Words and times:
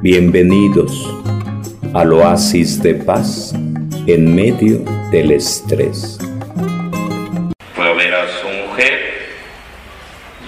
Bienvenidos 0.00 1.12
al 1.92 2.12
oasis 2.12 2.80
de 2.80 2.94
paz 2.94 3.52
en 4.06 4.32
medio 4.32 4.78
del 5.10 5.32
estrés. 5.32 6.20
Fue 7.74 7.90
a 7.90 7.94
ver 7.94 8.14
a 8.14 8.28
su 8.28 8.46
mujer, 8.46 9.26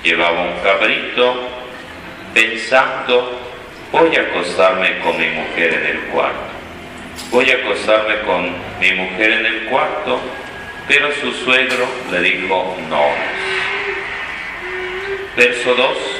llevaba 0.05 0.43
un 0.43 0.63
cabrito, 0.63 1.35
pensando, 2.33 3.41
voy 3.91 4.15
a 4.15 4.21
acostarme 4.21 5.01
con 5.01 5.19
mi 5.19 5.27
mujer 5.31 5.75
en 5.75 5.97
el 5.97 6.01
cuarto. 6.13 6.53
Voy 7.33 7.51
a 7.51 7.55
acostarme 7.55 8.21
con 8.21 8.51
mi 8.81 8.93
mujer 8.93 9.33
en 9.33 9.47
el 9.47 9.65
cuarto, 9.65 10.21
pero 10.87 11.09
su 11.21 11.33
suegro 11.33 11.87
le 12.13 12.21
dijo 12.21 12.77
no. 12.89 13.03
Verso 15.37 15.75
2. 15.75 16.20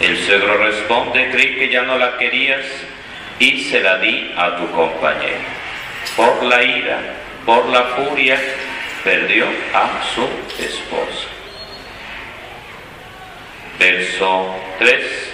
El 0.00 0.18
suegro 0.18 0.58
responde, 0.58 1.30
creí 1.30 1.56
que 1.56 1.68
ya 1.68 1.82
no 1.82 1.96
la 1.98 2.18
querías 2.18 2.64
y 3.38 3.64
se 3.64 3.80
la 3.80 3.98
di 3.98 4.32
a 4.36 4.56
tu 4.56 4.70
compañero. 4.70 5.38
Por 6.16 6.42
la 6.44 6.62
ira, 6.62 6.98
por 7.46 7.66
la 7.68 7.82
furia, 7.84 8.40
perdió 9.02 9.46
a 9.72 10.02
su 10.14 10.28
esposa. 10.62 11.28
Verso 13.78 14.56
3. 14.78 15.30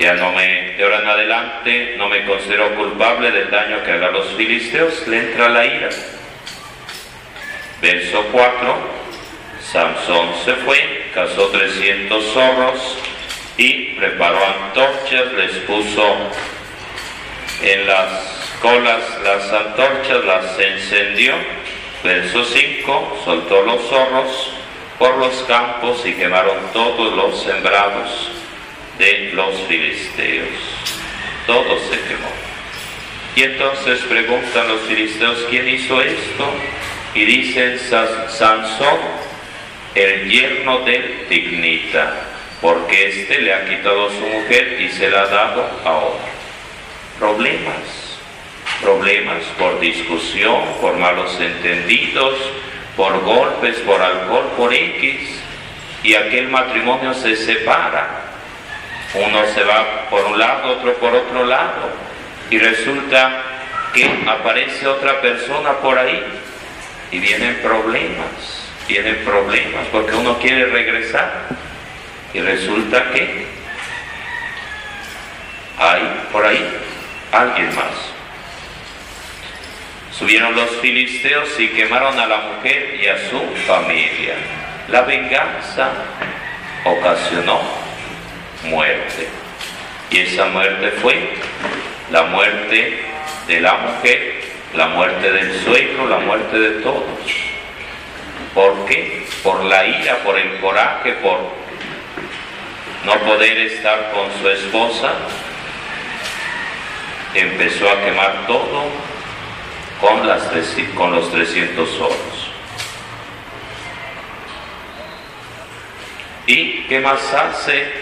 Ya 0.00 0.14
no 0.14 0.32
me, 0.32 0.72
de 0.72 0.84
ahora 0.84 1.00
en 1.00 1.08
adelante, 1.08 1.94
no 1.96 2.08
me 2.08 2.24
considero 2.24 2.74
culpable 2.74 3.30
del 3.30 3.50
daño 3.50 3.82
que 3.84 3.92
haga 3.92 4.10
los 4.10 4.26
filisteos, 4.34 5.06
le 5.06 5.18
entra 5.18 5.48
la 5.48 5.64
ira. 5.64 5.88
Verso 7.80 8.24
4. 8.32 9.04
Samson 9.62 10.34
se 10.44 10.54
fue, 10.56 11.03
cazó 11.14 11.48
300 11.48 12.24
zorros 12.32 12.98
y 13.56 13.94
preparó 13.94 14.38
antorchas, 14.44 15.32
les 15.34 15.52
puso 15.60 16.16
en 17.62 17.86
las 17.86 18.34
colas 18.60 19.00
las 19.22 19.52
antorchas, 19.52 20.24
las 20.24 20.58
encendió. 20.58 21.34
Verso 22.02 22.44
5, 22.44 23.22
soltó 23.24 23.62
los 23.62 23.80
zorros 23.88 24.50
por 24.98 25.16
los 25.18 25.34
campos 25.44 26.04
y 26.04 26.12
quemaron 26.12 26.56
todos 26.72 27.16
los 27.16 27.42
sembrados 27.42 28.30
de 28.98 29.30
los 29.32 29.58
filisteos. 29.68 30.48
Todo 31.46 31.78
se 31.90 32.00
quemó. 32.00 32.44
Y 33.36 33.42
entonces 33.44 34.00
preguntan 34.00 34.68
los 34.68 34.80
filisteos, 34.82 35.46
¿quién 35.48 35.68
hizo 35.68 36.00
esto? 36.02 36.46
Y 37.14 37.24
dicen, 37.24 37.78
Sansón, 37.78 38.98
el 39.94 40.28
yerno 40.28 40.80
del 40.80 41.26
Tignita, 41.28 42.14
porque 42.60 43.08
éste 43.08 43.40
le 43.40 43.54
ha 43.54 43.64
quitado 43.64 44.10
su 44.10 44.20
mujer 44.20 44.80
y 44.80 44.88
se 44.88 45.08
la 45.08 45.22
ha 45.22 45.26
dado 45.26 45.70
a 45.84 45.96
otro. 45.98 46.34
Problemas, 47.18 48.18
problemas 48.80 49.44
por 49.56 49.78
discusión, 49.78 50.62
por 50.80 50.96
malos 50.96 51.38
entendidos, 51.40 52.34
por 52.96 53.20
golpes, 53.22 53.76
por 53.80 54.00
alcohol, 54.02 54.50
por 54.56 54.74
X, 54.74 55.40
y 56.02 56.14
aquel 56.14 56.48
matrimonio 56.48 57.14
se 57.14 57.36
separa. 57.36 58.22
Uno 59.14 59.46
se 59.54 59.62
va 59.62 60.08
por 60.10 60.24
un 60.24 60.38
lado, 60.38 60.72
otro 60.72 60.94
por 60.94 61.14
otro 61.14 61.44
lado, 61.44 61.88
y 62.50 62.58
resulta 62.58 63.42
que 63.92 64.10
aparece 64.26 64.88
otra 64.88 65.20
persona 65.20 65.74
por 65.74 65.96
ahí 65.96 66.20
y 67.12 67.18
vienen 67.20 67.60
problemas 67.62 68.64
tiene 68.86 69.14
problemas 69.14 69.86
porque 69.90 70.14
uno 70.14 70.38
quiere 70.38 70.66
regresar 70.66 71.46
y 72.32 72.40
resulta 72.40 73.10
que 73.12 73.46
hay 75.78 76.26
por 76.32 76.44
ahí 76.44 76.68
alguien 77.32 77.74
más. 77.74 78.14
Subieron 80.12 80.54
los 80.54 80.70
filisteos 80.76 81.48
y 81.58 81.68
quemaron 81.68 82.18
a 82.18 82.26
la 82.26 82.38
mujer 82.38 82.98
y 83.02 83.06
a 83.08 83.18
su 83.28 83.40
familia. 83.66 84.34
La 84.88 85.02
venganza 85.02 85.90
ocasionó 86.84 87.60
muerte. 88.64 89.28
Y 90.10 90.18
esa 90.18 90.46
muerte 90.46 90.92
fue 91.02 91.30
la 92.12 92.22
muerte 92.24 93.00
de 93.48 93.60
la 93.60 93.74
mujer, 93.74 94.34
la 94.74 94.88
muerte 94.88 95.32
del 95.32 95.60
suegro, 95.64 96.08
la 96.08 96.18
muerte 96.18 96.58
de 96.58 96.70
todos. 96.82 97.43
¿Por 98.54 98.86
qué? 98.86 99.26
Por 99.42 99.64
la 99.64 99.84
ira, 99.84 100.18
por 100.18 100.38
el 100.38 100.60
coraje, 100.60 101.12
por 101.14 101.40
no 103.04 103.18
poder 103.26 103.58
estar 103.58 104.12
con 104.12 104.30
su 104.40 104.48
esposa. 104.48 105.12
Empezó 107.34 107.90
a 107.90 108.00
quemar 108.04 108.46
todo 108.46 108.84
con, 110.00 110.26
los 110.26 111.30
300 111.30 111.90
soros. 111.90 112.50
¿Y 116.46 116.82
qué 116.82 117.00
más 117.00 117.20
hace? 117.34 117.92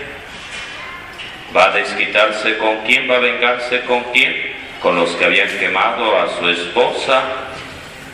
¿Va 1.57 1.67
a 1.67 1.71
desquitarse 1.71 2.59
con 2.59 2.83
quién? 2.83 3.11
¿Va 3.11 3.17
a 3.17 3.21
vengarse 3.21 3.85
con 3.85 4.03
quién? 4.13 4.53
Con 4.83 4.97
los 4.97 5.11
que 5.13 5.25
habían 5.25 5.49
quemado 5.59 6.19
a 6.19 6.29
su 6.39 6.49
esposa 6.49 7.23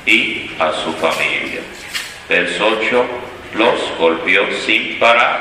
y 0.07 0.51
a 0.59 0.73
su 0.73 0.93
familia. 0.95 1.63
Verso 2.29 2.67
8, 2.81 3.07
los 3.55 3.99
golpeó 3.99 4.47
sin 4.67 4.99
parar. 4.99 5.41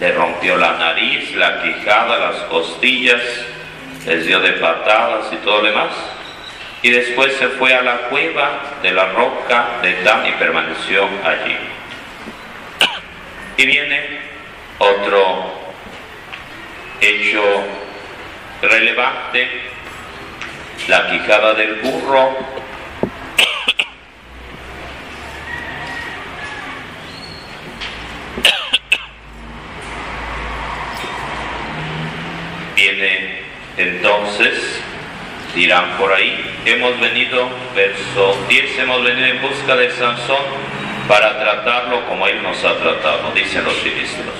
Le 0.00 0.12
rompió 0.12 0.56
la 0.56 0.72
nariz, 0.72 1.34
la 1.36 1.62
quijada, 1.62 2.18
las 2.18 2.36
costillas, 2.44 3.22
les 4.06 4.26
dio 4.26 4.40
de 4.40 4.52
patadas 4.54 5.32
y 5.32 5.36
todo 5.36 5.58
lo 5.58 5.68
demás. 5.68 5.92
Y 6.82 6.90
después 6.90 7.32
se 7.34 7.46
fue 7.50 7.72
a 7.72 7.82
la 7.82 7.96
cueva 8.08 8.60
de 8.82 8.90
la 8.90 9.06
roca 9.12 9.78
de 9.82 10.02
Dan 10.02 10.26
y 10.26 10.32
permaneció 10.32 11.08
allí. 11.24 11.56
Y 13.56 13.66
viene 13.66 14.20
otro 14.78 15.52
hecho 17.00 17.42
relevante, 18.62 19.48
la 20.88 21.08
quijada 21.08 21.54
del 21.54 21.76
burro 21.76 22.61
Entonces, 33.76 34.80
dirán 35.54 35.96
por 35.98 36.12
ahí, 36.12 36.38
hemos 36.64 36.98
venido, 37.00 37.48
verso 37.74 38.38
10, 38.48 38.78
hemos 38.78 39.04
venido 39.04 39.26
en 39.26 39.42
busca 39.42 39.76
de 39.76 39.90
Sansón 39.90 40.44
para 41.08 41.38
tratarlo 41.38 42.06
como 42.06 42.26
él 42.26 42.42
nos 42.42 42.62
ha 42.64 42.76
tratado, 42.76 43.32
dicen 43.34 43.64
los 43.64 43.74
filisteos. 43.74 44.34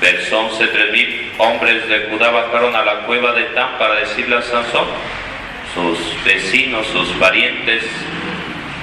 Verso 0.00 0.40
11, 0.40 0.66
tres 0.68 1.10
hombres 1.38 1.86
de 1.88 2.08
Judá 2.10 2.30
bajaron 2.30 2.74
a 2.74 2.84
la 2.84 2.94
cueva 3.00 3.32
de 3.32 3.44
Tan 3.54 3.78
para 3.78 3.96
decirle 3.96 4.36
a 4.36 4.42
Sansón, 4.42 4.86
sus 5.74 6.24
vecinos, 6.24 6.86
sus 6.88 7.08
parientes, 7.18 7.84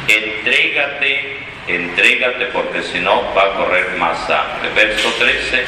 entrégate, 0.07 1.39
entrégate 1.67 2.45
porque 2.47 2.84
si 2.84 2.99
no 2.99 3.34
va 3.35 3.44
a 3.44 3.53
correr 3.53 3.97
más 3.97 4.28
sangre. 4.28 4.69
Verso 4.75 5.11
13, 5.19 5.66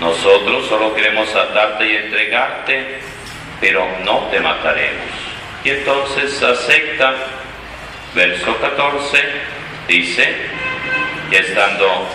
nosotros 0.00 0.66
solo 0.66 0.94
queremos 0.94 1.34
atarte 1.34 1.86
y 1.86 1.96
entregarte, 1.96 2.98
pero 3.60 3.86
no 4.04 4.28
te 4.30 4.40
mataremos. 4.40 5.04
Y 5.62 5.70
entonces 5.70 6.42
acepta, 6.42 7.14
verso 8.14 8.56
14, 8.56 9.22
dice, 9.86 10.34
y 11.30 11.34
estando 11.34 12.08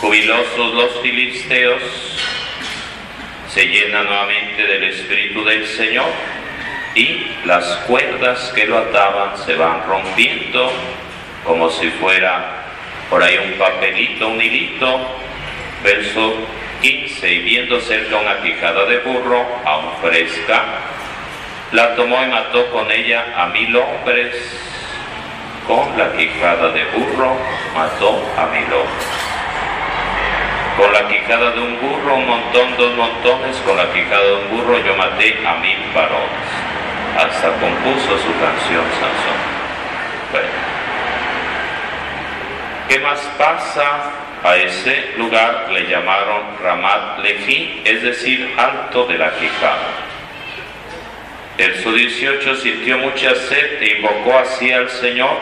jubilosos 0.00 0.74
los 0.74 1.00
filisteos, 1.02 1.82
se 3.52 3.66
llenan 3.66 4.06
nuevamente 4.06 4.62
del 4.66 4.84
Espíritu 4.84 5.44
del 5.44 5.66
Señor 5.66 6.06
y 6.94 7.26
las 7.44 7.64
cuerdas 7.86 8.50
que 8.54 8.66
lo 8.66 8.78
ataban 8.78 9.36
se 9.44 9.54
van 9.54 9.86
rompiendo 9.86 10.72
como 11.44 11.70
si 11.70 11.88
fuera 11.90 12.64
por 13.08 13.22
ahí 13.22 13.38
un 13.38 13.52
papelito, 13.58 14.28
un 14.28 14.40
hilito, 14.40 15.00
verso 15.84 16.34
15 16.86 17.28
y 17.28 17.38
viendo 17.40 17.80
cerca 17.80 18.16
una 18.16 18.40
quijada 18.42 18.84
de 18.84 18.98
burro, 18.98 19.44
aún 19.64 19.90
fresca, 20.00 20.62
la 21.72 21.96
tomó 21.96 22.22
y 22.22 22.28
mató 22.28 22.70
con 22.70 22.88
ella 22.92 23.24
a 23.36 23.46
mil 23.46 23.74
hombres. 23.74 24.36
Con 25.66 25.98
la 25.98 26.12
quijada 26.12 26.68
de 26.68 26.84
burro 26.84 27.36
mató 27.74 28.22
a 28.38 28.46
mil 28.54 28.72
hombres. 28.72 29.08
Con 30.76 30.92
la 30.92 31.08
quijada 31.08 31.50
de 31.50 31.60
un 31.60 31.80
burro, 31.80 32.14
un 32.14 32.26
montón, 32.28 32.76
dos 32.76 32.94
montones, 32.94 33.56
con 33.66 33.76
la 33.76 33.92
quijada 33.92 34.22
de 34.22 34.34
un 34.34 34.50
burro 34.50 34.78
yo 34.78 34.94
maté 34.94 35.44
a 35.44 35.54
mil 35.56 35.78
varones. 35.92 36.46
Hasta 37.16 37.48
compuso 37.58 38.16
su 38.16 38.32
canción 38.38 38.84
Sansón. 38.92 39.40
Bueno. 40.30 40.48
¿Qué 42.88 43.00
más 43.00 43.18
pasa? 43.36 44.25
A 44.42 44.56
ese 44.56 45.14
lugar 45.16 45.68
le 45.72 45.88
llamaron 45.88 46.56
Ramat 46.62 47.18
Lehi, 47.20 47.82
es 47.84 48.02
decir, 48.02 48.54
alto 48.56 49.06
de 49.06 49.18
la 49.18 49.32
Quijada. 49.34 50.06
Verso 51.56 51.90
18 51.90 52.54
sintió 52.56 52.98
mucha 52.98 53.34
sed 53.34 53.82
e 53.82 53.96
invocó 53.96 54.38
así 54.38 54.70
al 54.70 54.90
Señor. 54.90 55.38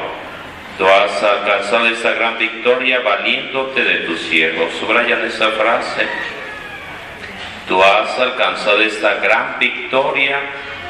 Tú 0.78 0.86
has 0.86 1.22
alcanzado 1.22 1.86
esa 1.86 2.12
gran 2.12 2.38
victoria 2.38 3.00
valiéndote 3.00 3.82
de 3.82 3.96
tus 4.06 4.20
siervos. 4.22 4.72
Subrayan 4.78 5.24
esa 5.24 5.50
frase. 5.52 6.06
Tú 7.68 7.82
has 7.82 8.18
alcanzado 8.18 8.80
esta 8.80 9.14
gran 9.14 9.58
victoria 9.58 10.38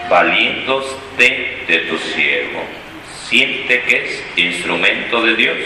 valiéndote 0.08 1.64
de 1.66 1.78
tu 1.88 1.98
siervo. 1.98 2.64
Siente 3.28 3.82
que 3.82 4.04
es 4.04 4.24
instrumento 4.36 5.22
de 5.22 5.34
Dios. 5.36 5.58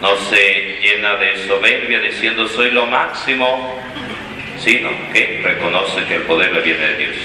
No 0.00 0.16
se 0.16 0.78
llena 0.80 1.16
de 1.16 1.46
soberbia 1.46 2.00
diciendo 2.00 2.48
soy 2.48 2.70
lo 2.70 2.86
máximo, 2.86 3.78
sino 4.58 4.90
que 5.12 5.40
reconoce 5.44 6.04
que 6.06 6.14
el 6.16 6.22
poder 6.22 6.52
le 6.52 6.60
viene 6.62 6.86
de 6.86 6.96
Dios. 6.96 7.16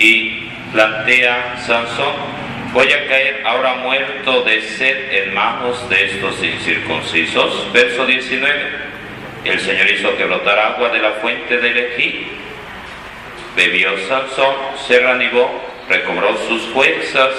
Y 0.00 0.48
plantea 0.70 1.56
Sansón, 1.66 2.14
voy 2.74 2.92
a 2.92 3.06
caer 3.06 3.42
ahora 3.46 3.76
muerto 3.76 4.42
de 4.42 4.60
sed 4.60 5.12
en 5.12 5.32
manos 5.32 5.88
de 5.88 6.04
estos 6.04 6.42
incircuncisos. 6.42 7.72
Verso 7.72 8.04
19. 8.04 8.94
El 9.44 9.60
Señor 9.60 9.90
hizo 9.90 10.14
que 10.16 10.24
brotara 10.24 10.74
agua 10.74 10.90
de 10.90 10.98
la 10.98 11.12
fuente 11.12 11.56
del 11.56 11.76
Ejí. 11.76 12.26
Bebió 13.56 13.96
Sansón, 14.08 14.56
se 14.86 14.98
reanimó, 14.98 15.62
recobró 15.88 16.36
sus 16.48 16.62
fuerzas 16.64 17.30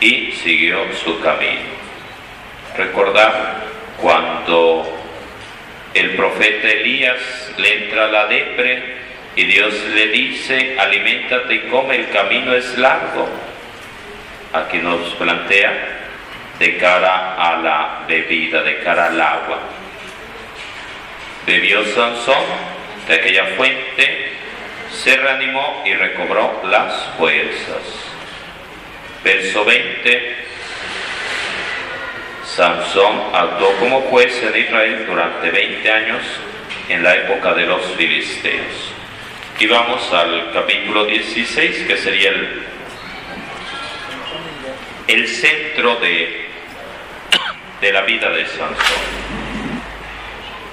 y 0.00 0.32
siguió 0.32 0.78
su 1.02 1.18
camino. 1.20 1.77
Recordar 2.78 3.56
cuando 4.00 4.86
el 5.94 6.10
profeta 6.10 6.68
Elías 6.68 7.52
le 7.56 7.86
entra 7.86 8.06
la 8.06 8.26
depre 8.28 8.98
y 9.34 9.44
Dios 9.46 9.74
le 9.94 10.06
dice, 10.06 10.76
aliméntate 10.78 11.54
y 11.54 11.58
come, 11.70 11.96
el 11.96 12.08
camino 12.10 12.54
es 12.54 12.78
largo. 12.78 13.28
Aquí 14.52 14.78
nos 14.78 15.12
plantea 15.14 15.72
de 16.60 16.76
cara 16.76 17.34
a 17.34 17.56
la 17.60 18.04
bebida, 18.06 18.62
de 18.62 18.78
cara 18.78 19.06
al 19.06 19.20
agua. 19.20 19.58
Bebió 21.46 21.84
Sansón 21.84 22.44
de 23.08 23.14
aquella 23.14 23.46
fuente, 23.56 24.34
se 24.92 25.16
reanimó 25.16 25.82
y 25.84 25.94
recobró 25.94 26.62
las 26.70 26.94
fuerzas. 27.18 28.12
Verso 29.24 29.64
20. 29.64 30.47
Sansón 32.58 33.22
actuó 33.32 33.72
como 33.76 34.00
juez 34.00 34.42
en 34.42 34.60
Israel 34.60 35.06
durante 35.06 35.48
20 35.48 35.92
años 35.92 36.22
en 36.88 37.04
la 37.04 37.14
época 37.14 37.54
de 37.54 37.66
los 37.66 37.80
filisteos. 37.96 38.92
Y 39.60 39.68
vamos 39.68 40.12
al 40.12 40.50
capítulo 40.52 41.04
16, 41.04 41.86
que 41.86 41.96
sería 41.96 42.30
el, 42.30 42.62
el 45.06 45.28
centro 45.28 46.00
de, 46.00 46.48
de 47.80 47.92
la 47.92 48.00
vida 48.00 48.28
de 48.30 48.44
Sansón 48.46 49.28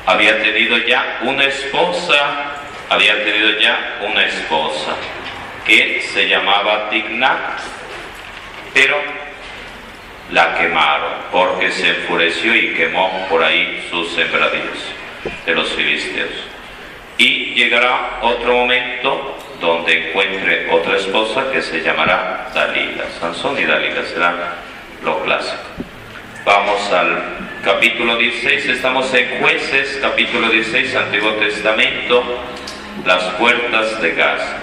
había 0.07 0.41
tenido 0.41 0.79
ya 0.79 1.19
una 1.21 1.45
esposa, 1.45 2.15
había 2.89 3.23
tenido 3.23 3.59
ya 3.59 3.99
una 4.01 4.25
esposa 4.25 4.95
que 5.67 6.01
se 6.01 6.27
llamaba 6.27 6.89
Tignat, 6.89 7.59
pero 8.73 9.24
la 10.31 10.57
quemaron 10.57 11.13
porque 11.31 11.71
se 11.71 11.89
enfureció 11.89 12.55
y 12.55 12.73
quemó 12.73 13.27
por 13.29 13.43
ahí 13.43 13.85
sus 13.89 14.11
sembradíos 14.13 14.79
de 15.45 15.55
los 15.55 15.69
filisteos. 15.69 16.31
Y 17.17 17.53
llegará 17.53 18.19
otro 18.21 18.53
momento 18.53 19.37
donde 19.61 20.09
encuentre 20.09 20.69
otra 20.71 20.97
esposa 20.97 21.51
que 21.51 21.61
se 21.61 21.81
llamará 21.81 22.49
Dalila. 22.53 23.05
Sansón 23.19 23.57
y 23.57 23.63
Dalila 23.63 24.03
será 24.03 24.55
lo 25.03 25.23
clásico. 25.23 25.63
Vamos 26.43 26.91
al 26.91 27.23
capítulo 27.63 28.17
16, 28.17 28.65
estamos 28.67 29.11
en 29.13 29.39
jueces, 29.39 29.97
capítulo 30.01 30.49
16, 30.49 30.95
Antiguo 30.95 31.31
Testamento, 31.33 32.23
las 33.05 33.23
puertas 33.35 34.01
de 34.01 34.11
Gaza. 34.11 34.57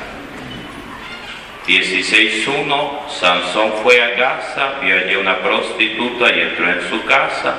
16.1, 1.67 3.09
Sansón 3.09 3.73
fue 3.85 4.03
a 4.03 4.11
Gaza, 4.17 4.81
vio 4.81 4.97
allí 4.97 5.15
una 5.15 5.39
prostituta 5.39 6.33
y 6.33 6.41
entró 6.41 6.69
en 6.69 6.89
su 6.89 7.05
casa. 7.05 7.55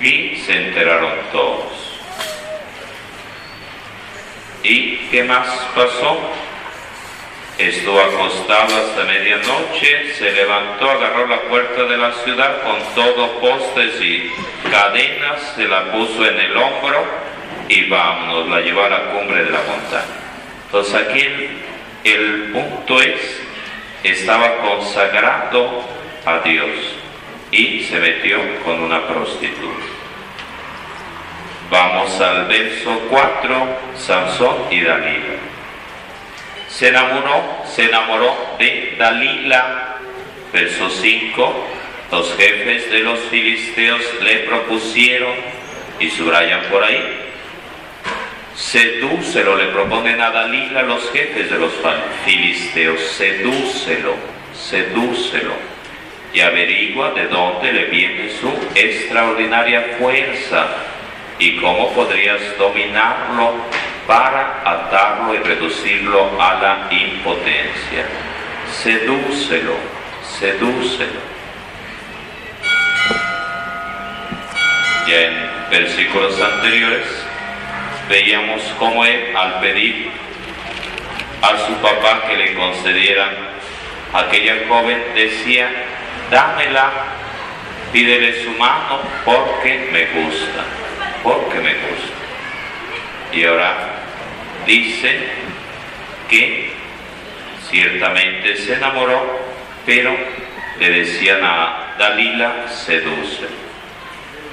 Y 0.00 0.36
se 0.36 0.68
enteraron 0.68 1.12
todos. 1.32 2.00
¿Y 4.62 4.96
qué 5.10 5.22
más 5.24 5.48
pasó? 5.74 6.18
Estuvo 7.58 8.00
acostado 8.00 8.76
hasta 8.76 9.04
medianoche, 9.04 10.14
se 10.14 10.32
levantó, 10.32 10.90
agarró 10.90 11.26
la 11.26 11.40
puerta 11.42 11.84
de 11.84 11.96
la 11.96 12.12
ciudad 12.24 12.62
con 12.62 12.76
todo 12.94 13.38
postes 13.40 14.00
y 14.00 14.30
cadenas, 14.70 15.52
se 15.54 15.68
la 15.68 15.92
puso 15.92 16.26
en 16.26 16.38
el 16.38 16.56
hombro 16.56 17.26
y 17.68 17.88
vámonos, 17.88 18.48
la 18.48 18.60
llevó 18.60 18.84
a 18.84 18.88
la 18.88 19.00
cumbre 19.10 19.44
de 19.44 19.50
la 19.50 19.58
montaña. 19.58 20.04
Entonces 20.66 20.94
aquí 20.94 21.20
el, 21.20 21.50
el 22.04 22.42
punto 22.52 23.00
es, 23.00 23.40
estaba 24.02 24.58
consagrado 24.58 25.82
a 26.24 26.38
Dios 26.40 26.70
y 27.50 27.80
se 27.84 27.98
metió 27.98 28.38
con 28.64 28.80
una 28.80 29.06
prostituta. 29.06 29.84
Vamos 31.70 32.20
al 32.20 32.46
verso 32.46 33.00
4, 33.10 33.66
Sansón 33.96 34.56
y 34.70 34.80
Dalila 34.82 35.46
se 36.76 36.88
enamoró, 36.88 37.42
se 37.64 37.84
enamoró 37.84 38.36
de 38.58 38.96
Dalila. 38.98 39.96
Verso 40.52 40.90
5, 40.90 41.66
los 42.12 42.36
jefes 42.36 42.90
de 42.90 43.00
los 43.00 43.18
filisteos 43.30 44.00
le 44.22 44.40
propusieron, 44.40 45.32
y 45.98 46.10
subrayan 46.10 46.60
por 46.70 46.84
ahí, 46.84 47.25
sedúcelo, 48.56 49.56
le 49.56 49.66
proponen 49.66 50.20
a 50.20 50.30
Dalila 50.30 50.82
los 50.82 51.10
jefes 51.12 51.50
de 51.50 51.58
los 51.58 51.72
filisteos, 52.24 53.00
sedúcelo, 53.00 54.14
sedúcelo, 54.54 55.52
y 56.32 56.40
averigua 56.40 57.10
de 57.10 57.28
dónde 57.28 57.72
le 57.72 57.84
viene 57.86 58.30
su 58.30 58.50
extraordinaria 58.74 59.96
fuerza 59.98 60.68
y 61.38 61.56
cómo 61.56 61.92
podrías 61.92 62.40
dominarlo 62.58 63.54
para 64.06 64.62
atarlo 64.64 65.34
y 65.34 65.38
reducirlo 65.38 66.40
a 66.40 66.54
la 66.54 66.88
impotencia. 66.90 68.06
Sedúcelo, 68.82 69.74
sedúcelo. 70.38 71.36
Ya 75.06 75.20
en 75.20 75.50
versículos 75.70 76.40
anteriores 76.40 77.25
veíamos 78.08 78.62
cómo 78.78 79.04
él 79.04 79.34
al 79.36 79.60
pedir 79.60 80.10
a 81.42 81.66
su 81.66 81.74
papá 81.74 82.26
que 82.28 82.36
le 82.36 82.54
concedieran 82.54 83.30
aquella 84.12 84.66
joven 84.68 85.02
decía, 85.14 85.68
dámela, 86.30 86.90
pídele 87.92 88.42
su 88.42 88.50
mano 88.52 89.00
porque 89.24 89.88
me 89.92 90.06
gusta, 90.22 90.64
porque 91.22 91.60
me 91.60 91.74
gusta. 91.74 92.14
Y 93.32 93.44
ahora 93.44 93.74
dice 94.66 95.28
que 96.28 96.72
ciertamente 97.68 98.56
se 98.56 98.74
enamoró, 98.74 99.40
pero 99.84 100.16
le 100.78 100.90
decían 100.90 101.40
a 101.42 101.94
Dalila, 101.98 102.68
seduce, 102.68 103.46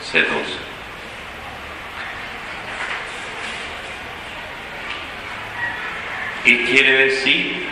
seduce. 0.02 0.73
¿Qué 6.44 6.66
quiere 6.66 7.06
decir? 7.06 7.66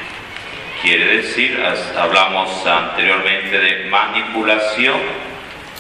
Quiere 0.81 1.17
decir, 1.17 1.61
hablamos 1.97 2.65
anteriormente 2.65 3.59
de 3.59 3.89
manipulación, 3.89 4.99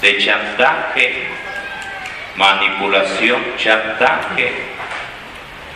de 0.01 0.17
chantaje, 0.17 1.27
manipulación, 2.35 3.41
chantaje, 3.57 4.51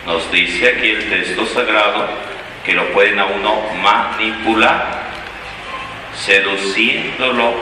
nos 0.04 0.30
dice 0.30 0.68
aquí 0.68 0.90
el 0.90 1.08
texto 1.08 1.46
sagrado 1.46 2.06
que 2.64 2.74
lo 2.74 2.92
pueden 2.92 3.18
a 3.18 3.24
uno 3.24 3.62
manipular, 3.82 5.04
seduciéndolo, 6.14 7.54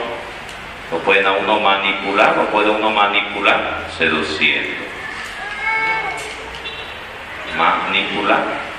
lo 0.91 0.99
pueden 0.99 1.25
a 1.27 1.31
uno 1.31 1.61
manipular, 1.61 2.35
lo 2.35 2.45
puede 2.47 2.69
uno 2.71 2.91
manipular, 2.91 3.87
seduciendo. 3.97 4.83
Manipular. 7.57 8.74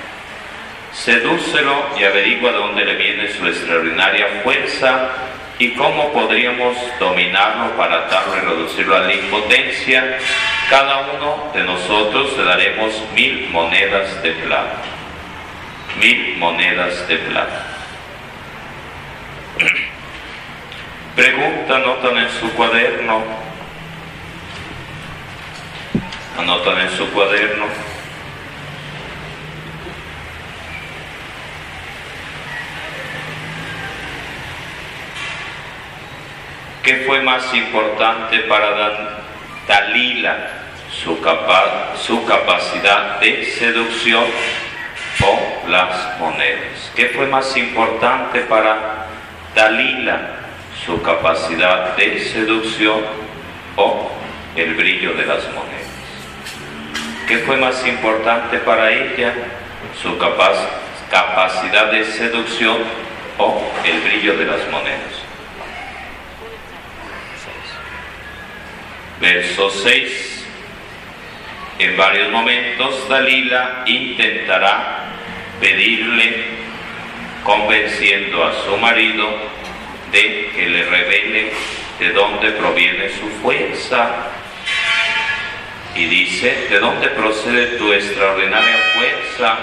Sedúcelo 1.03 1.89
y 1.99 2.03
averigua 2.03 2.51
de 2.51 2.57
dónde 2.57 2.85
le 2.85 2.95
viene 2.95 3.31
su 3.31 3.45
extraordinaria 3.47 4.41
fuerza 4.43 5.11
¿Y 5.59 5.71
cómo 5.71 6.13
podríamos 6.13 6.77
dominarlo 6.99 7.75
para 7.75 8.07
tal 8.09 8.25
y 8.37 8.45
reducirlo 8.45 8.95
a 8.95 8.99
la 8.99 9.13
impotencia? 9.13 10.19
Cada 10.69 11.07
uno 11.13 11.51
de 11.51 11.63
nosotros 11.63 12.37
le 12.37 12.43
daremos 12.43 12.93
mil 13.15 13.49
monedas 13.49 14.21
de 14.21 14.31
plata. 14.33 14.83
Mil 15.99 16.37
monedas 16.37 17.07
de 17.07 17.17
plata. 17.17 17.65
Pregunta, 21.15 21.77
anotan 21.77 22.17
en 22.19 22.29
su 22.29 22.51
cuaderno. 22.53 23.23
Anotan 26.37 26.81
en 26.81 26.89
su 26.91 27.09
cuaderno. 27.09 27.65
¿Qué 36.87 37.03
fue 37.05 37.19
más 37.19 37.53
importante 37.53 38.39
para 38.47 39.19
Dalila? 39.67 40.37
Su, 40.89 41.17
su 42.01 42.25
capacidad 42.25 43.19
de 43.19 43.43
seducción 43.43 44.23
o 45.21 45.69
las 45.69 46.17
monedas. 46.17 46.89
¿Qué 46.95 47.07
fue 47.07 47.27
más 47.27 47.57
importante 47.57 48.39
para 48.43 49.05
Dalila? 49.53 50.29
Su 50.85 51.01
capacidad 51.01 51.97
de 51.97 52.21
seducción 52.21 53.01
o 53.75 54.09
el 54.55 54.73
brillo 54.75 55.11
de 55.11 55.25
las 55.25 55.43
monedas. 55.53 55.91
¿Qué 57.27 57.39
fue 57.39 57.57
más 57.57 57.85
importante 57.85 58.59
para 58.59 58.93
ella? 58.93 59.33
Su 60.01 60.17
capacidad 60.17 61.91
de 61.91 62.05
seducción 62.05 62.77
o 63.39 63.61
el 63.83 63.99
brillo 63.99 64.37
de 64.37 64.45
las 64.45 64.65
monedas. 64.71 65.26
Verso 69.19 69.69
6. 69.69 70.45
En 71.79 71.97
varios 71.97 72.31
momentos 72.31 73.07
Dalila 73.07 73.83
intentará 73.85 75.05
pedirle, 75.59 76.45
convenciendo 77.43 78.43
a 78.43 78.53
su 78.63 78.77
marido 78.77 79.27
de 80.11 80.49
que 80.55 80.69
le 80.69 80.83
revele 80.85 81.51
de 81.99 82.11
dónde 82.11 82.51
proviene 82.51 83.09
su 83.09 83.27
fuerza. 83.41 84.31
Y 85.95 86.05
dice, 86.05 86.67
¿de 86.69 86.79
dónde 86.79 87.07
procede 87.09 87.77
tu 87.77 87.91
extraordinaria 87.91 88.77
fuerza? 88.95 89.57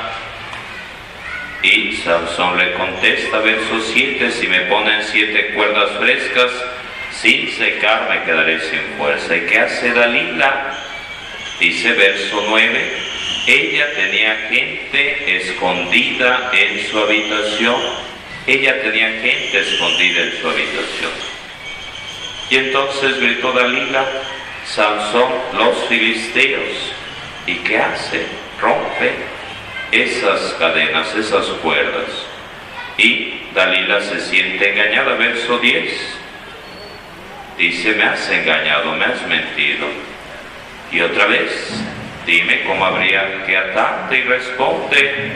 Y 1.62 1.92
Sansón 1.96 2.58
le 2.58 2.74
contesta, 2.74 3.38
verso 3.38 3.80
7, 3.80 4.30
si 4.32 4.48
me 4.48 4.62
ponen 4.62 5.02
siete 5.04 5.54
cuerdas 5.54 5.90
frescas, 5.98 6.50
sin 7.20 7.50
secar 7.52 8.08
me 8.08 8.24
quedaré 8.24 8.60
sin 8.60 8.80
fuerza. 8.98 9.36
¿Y 9.36 9.40
qué 9.42 9.58
hace 9.60 9.92
Dalila? 9.92 10.74
Dice 11.60 11.92
verso 11.92 12.44
9, 12.48 12.92
ella 13.46 13.94
tenía 13.94 14.36
gente 14.48 15.36
escondida 15.36 16.50
en 16.52 16.86
su 16.86 16.98
habitación. 16.98 17.76
Ella 18.46 18.82
tenía 18.82 19.08
gente 19.22 19.60
escondida 19.60 20.22
en 20.22 20.32
su 20.40 20.48
habitación. 20.48 21.12
Y 22.50 22.56
entonces 22.56 23.18
gritó 23.20 23.52
Dalila, 23.52 24.04
Sansón, 24.66 25.32
los 25.54 25.88
filisteos. 25.88 26.92
¿Y 27.46 27.54
qué 27.56 27.78
hace? 27.78 28.26
Rompe 28.60 29.12
esas 29.92 30.54
cadenas, 30.58 31.14
esas 31.14 31.46
cuerdas. 31.62 32.10
Y 32.98 33.40
Dalila 33.54 34.00
se 34.02 34.20
siente 34.20 34.72
engañada, 34.72 35.14
verso 35.14 35.58
10 35.58 36.23
Dice, 37.58 37.92
me 37.94 38.02
has 38.04 38.28
engañado, 38.30 38.92
me 38.96 39.04
has 39.04 39.26
mentido. 39.26 39.86
Y 40.90 41.00
otra 41.00 41.26
vez, 41.26 41.82
dime 42.26 42.62
cómo 42.64 42.84
habría 42.84 43.44
que 43.46 43.56
atarte 43.56 44.18
y 44.18 44.22
responde, 44.22 45.32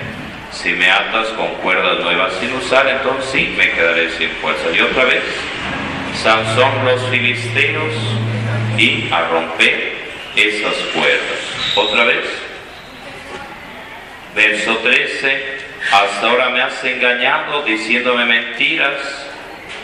si 0.51 0.73
me 0.73 0.91
atas 0.91 1.29
con 1.29 1.49
cuerdas 1.57 2.01
nuevas 2.01 2.33
sin 2.41 2.53
usar, 2.55 2.89
entonces 2.89 3.31
sí 3.31 3.55
me 3.57 3.71
quedaré 3.71 4.11
sin 4.11 4.31
fuerza. 4.41 4.65
Y 4.75 4.81
otra 4.81 5.05
vez, 5.05 5.23
Sansón 6.23 6.85
los 6.85 7.09
filisteos 7.11 7.95
y 8.77 9.09
a 9.13 9.29
romper 9.29 9.93
esas 10.35 10.75
cuerdas. 10.95 11.77
Otra 11.77 12.05
vez, 12.05 12.25
verso 14.35 14.77
13, 14.79 15.59
hasta 15.93 16.29
ahora 16.29 16.51
me 16.51 16.63
has 16.63 16.83
engañado 16.85 17.63
diciéndome 17.63 18.25
mentiras. 18.25 19.27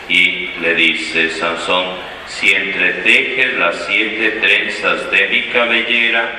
Y 0.07 0.49
le 0.61 0.75
dice 0.75 1.31
Sansón, 1.31 1.85
si 2.27 2.53
entretejes 2.53 3.53
las 3.53 3.75
siete 3.85 4.31
trenzas 4.41 5.11
de 5.11 5.27
mi 5.27 5.43
cabellera 5.43 6.29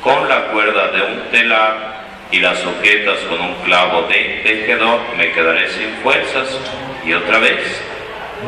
con 0.00 0.28
la 0.28 0.48
cuerda 0.48 0.88
de 0.92 1.02
un 1.02 1.30
telar 1.30 2.02
y 2.30 2.40
las 2.40 2.58
sujetas 2.60 3.18
con 3.28 3.40
un 3.40 3.54
clavo 3.64 4.02
de 4.02 4.40
tejedor, 4.42 5.00
me 5.16 5.32
quedaré 5.32 5.68
sin 5.70 5.90
fuerzas. 6.02 6.48
Y 7.04 7.12
otra 7.12 7.38
vez, 7.38 7.82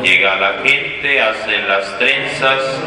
llega 0.01 0.35
la 0.37 0.53
gente, 0.63 1.21
hacen 1.21 1.67
las 1.67 1.97
trenzas, 1.99 2.81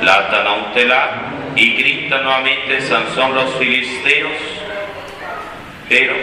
latan 0.00 0.46
a 0.46 0.52
un 0.52 0.72
telar 0.72 1.10
y 1.54 1.74
grita 1.76 2.20
nuevamente 2.20 2.80
Sansón 2.80 3.34
los 3.34 3.54
filisteos. 3.56 4.32
Pero 5.88 6.14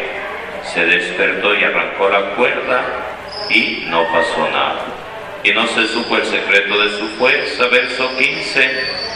se 0.64 0.86
despertó 0.86 1.54
y 1.54 1.64
arrancó 1.64 2.10
la 2.10 2.22
cuerda 2.36 2.82
y 3.50 3.86
no 3.88 4.04
pasó 4.12 4.50
nada 4.52 4.99
y 5.44 5.52
no 5.52 5.68
se 5.68 5.88
supo 5.88 6.18
el 6.18 6.26
secreto 6.26 6.78
de 6.80 6.90
su 6.98 7.08
fuerza. 7.18 7.68
Verso 7.68 8.10
15. 8.18 9.10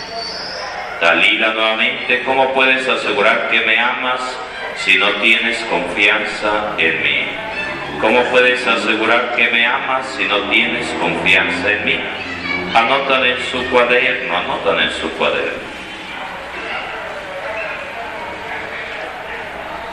Dalila 1.01 1.53
nuevamente, 1.53 2.24
¿cómo 2.24 2.53
puedes 2.53 2.88
asegurar 2.88 3.50
que 3.50 3.60
me 3.62 3.77
amas 3.77 4.22
si 4.77 4.98
no 4.98 5.10
tienes 5.22 5.58
confianza 5.65 6.75
en 6.77 7.03
mí? 7.03 7.25
¿Cómo 8.00 8.24
puedes 8.25 8.65
asegurar 8.65 9.36
que 9.36 9.50
me 9.50 9.65
amas 9.65 10.08
si 10.18 10.25
no 10.25 10.39
tienes 10.50 10.88
confianza 11.00 11.72
en 11.72 11.86
mí? 11.86 12.00
Anotan 12.74 13.25
en 13.25 13.38
su 13.51 13.70
cuaderno, 13.70 14.38
anotan 14.38 14.80
en 14.80 14.92
su 14.92 15.10
cuaderno. 15.12 15.74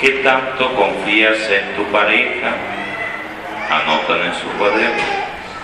¿Qué 0.00 0.10
tanto 0.24 0.74
confías 0.74 1.38
en 1.50 1.76
tu 1.76 1.84
pareja? 1.92 2.54
Anotan 3.68 4.26
en 4.26 4.34
su 4.34 4.48
cuaderno. 4.58 5.19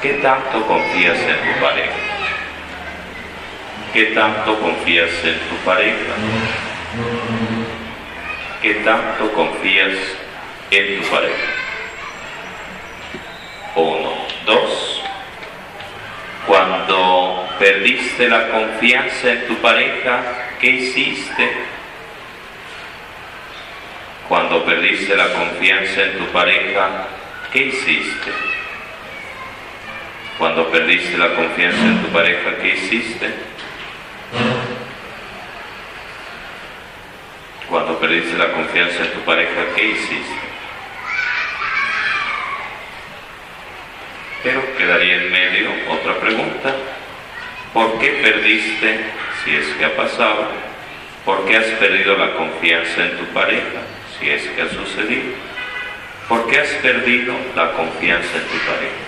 ¿Qué 0.06 0.12
tanto 0.22 0.64
confías 0.68 1.18
en 1.18 1.54
tu 1.54 1.60
pareja? 1.60 1.96
¿Qué 3.92 4.04
tanto 4.14 4.60
confías 4.60 5.10
en 5.24 5.38
tu 5.48 5.56
pareja? 5.64 6.14
¿Qué 8.62 8.74
tanto 8.84 9.32
confías 9.32 9.96
en 10.70 11.00
tu 11.00 11.08
pareja? 11.08 11.48
Uno. 13.74 14.12
Dos. 14.44 15.02
Cuando 16.46 17.48
perdiste 17.58 18.28
la 18.28 18.48
confianza 18.50 19.32
en 19.32 19.48
tu 19.48 19.56
pareja, 19.56 20.22
¿qué 20.60 20.70
hiciste? 20.70 21.50
Cuando 24.28 24.64
perdiste 24.64 25.16
la 25.16 25.32
confianza 25.32 26.00
en 26.00 26.18
tu 26.18 26.26
pareja, 26.26 27.08
¿qué 27.52 27.58
hiciste? 27.58 28.55
Cuando 30.38 30.70
perdiste 30.70 31.16
la 31.16 31.34
confianza 31.34 31.82
en 31.82 32.02
tu 32.02 32.08
pareja, 32.08 32.56
¿qué 32.60 32.68
hiciste? 32.74 33.30
Cuando 37.70 37.98
perdiste 37.98 38.36
la 38.36 38.52
confianza 38.52 39.04
en 39.04 39.12
tu 39.12 39.20
pareja, 39.20 39.64
¿qué 39.74 39.84
hiciste? 39.86 40.34
Pero 44.42 44.76
quedaría 44.76 45.16
en 45.16 45.32
medio 45.32 45.70
otra 45.88 46.14
pregunta. 46.20 46.74
¿Por 47.72 47.98
qué 47.98 48.10
perdiste, 48.22 49.00
si 49.42 49.56
es 49.56 49.66
que 49.78 49.84
ha 49.86 49.96
pasado, 49.96 50.48
por 51.24 51.46
qué 51.46 51.56
has 51.56 51.66
perdido 51.80 52.16
la 52.16 52.34
confianza 52.34 53.04
en 53.04 53.16
tu 53.16 53.24
pareja, 53.32 53.80
si 54.18 54.28
es 54.28 54.42
que 54.48 54.62
ha 54.62 54.68
sucedido? 54.68 55.34
¿Por 56.28 56.46
qué 56.46 56.60
has 56.60 56.68
perdido 56.82 57.34
la 57.54 57.72
confianza 57.72 58.36
en 58.36 58.44
tu 58.44 58.58
pareja? 58.66 59.05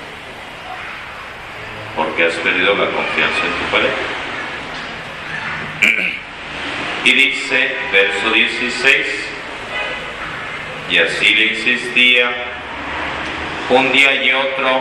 Porque 2.19 2.35
has 2.35 2.41
perdido 2.41 2.75
la 2.75 2.87
confianza 2.87 3.45
en 3.47 3.53
tu 3.53 3.71
pareja. 3.71 3.95
Y 7.05 7.13
dice, 7.13 7.77
verso 7.93 8.33
16, 8.33 9.07
y 10.91 10.99
así 10.99 11.35
le 11.35 11.47
insistía 11.47 12.29
un 13.71 13.93
día 13.93 14.25
y 14.25 14.33
otro 14.33 14.81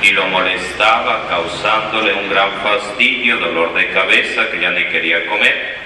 y 0.00 0.12
lo 0.12 0.28
molestaba 0.28 1.28
causándole 1.28 2.14
un 2.14 2.30
gran 2.30 2.52
fastidio, 2.62 3.36
dolor 3.36 3.74
de 3.74 3.90
cabeza 3.90 4.50
que 4.50 4.60
ya 4.60 4.70
ni 4.70 4.84
quería 4.84 5.26
comer. 5.26 5.76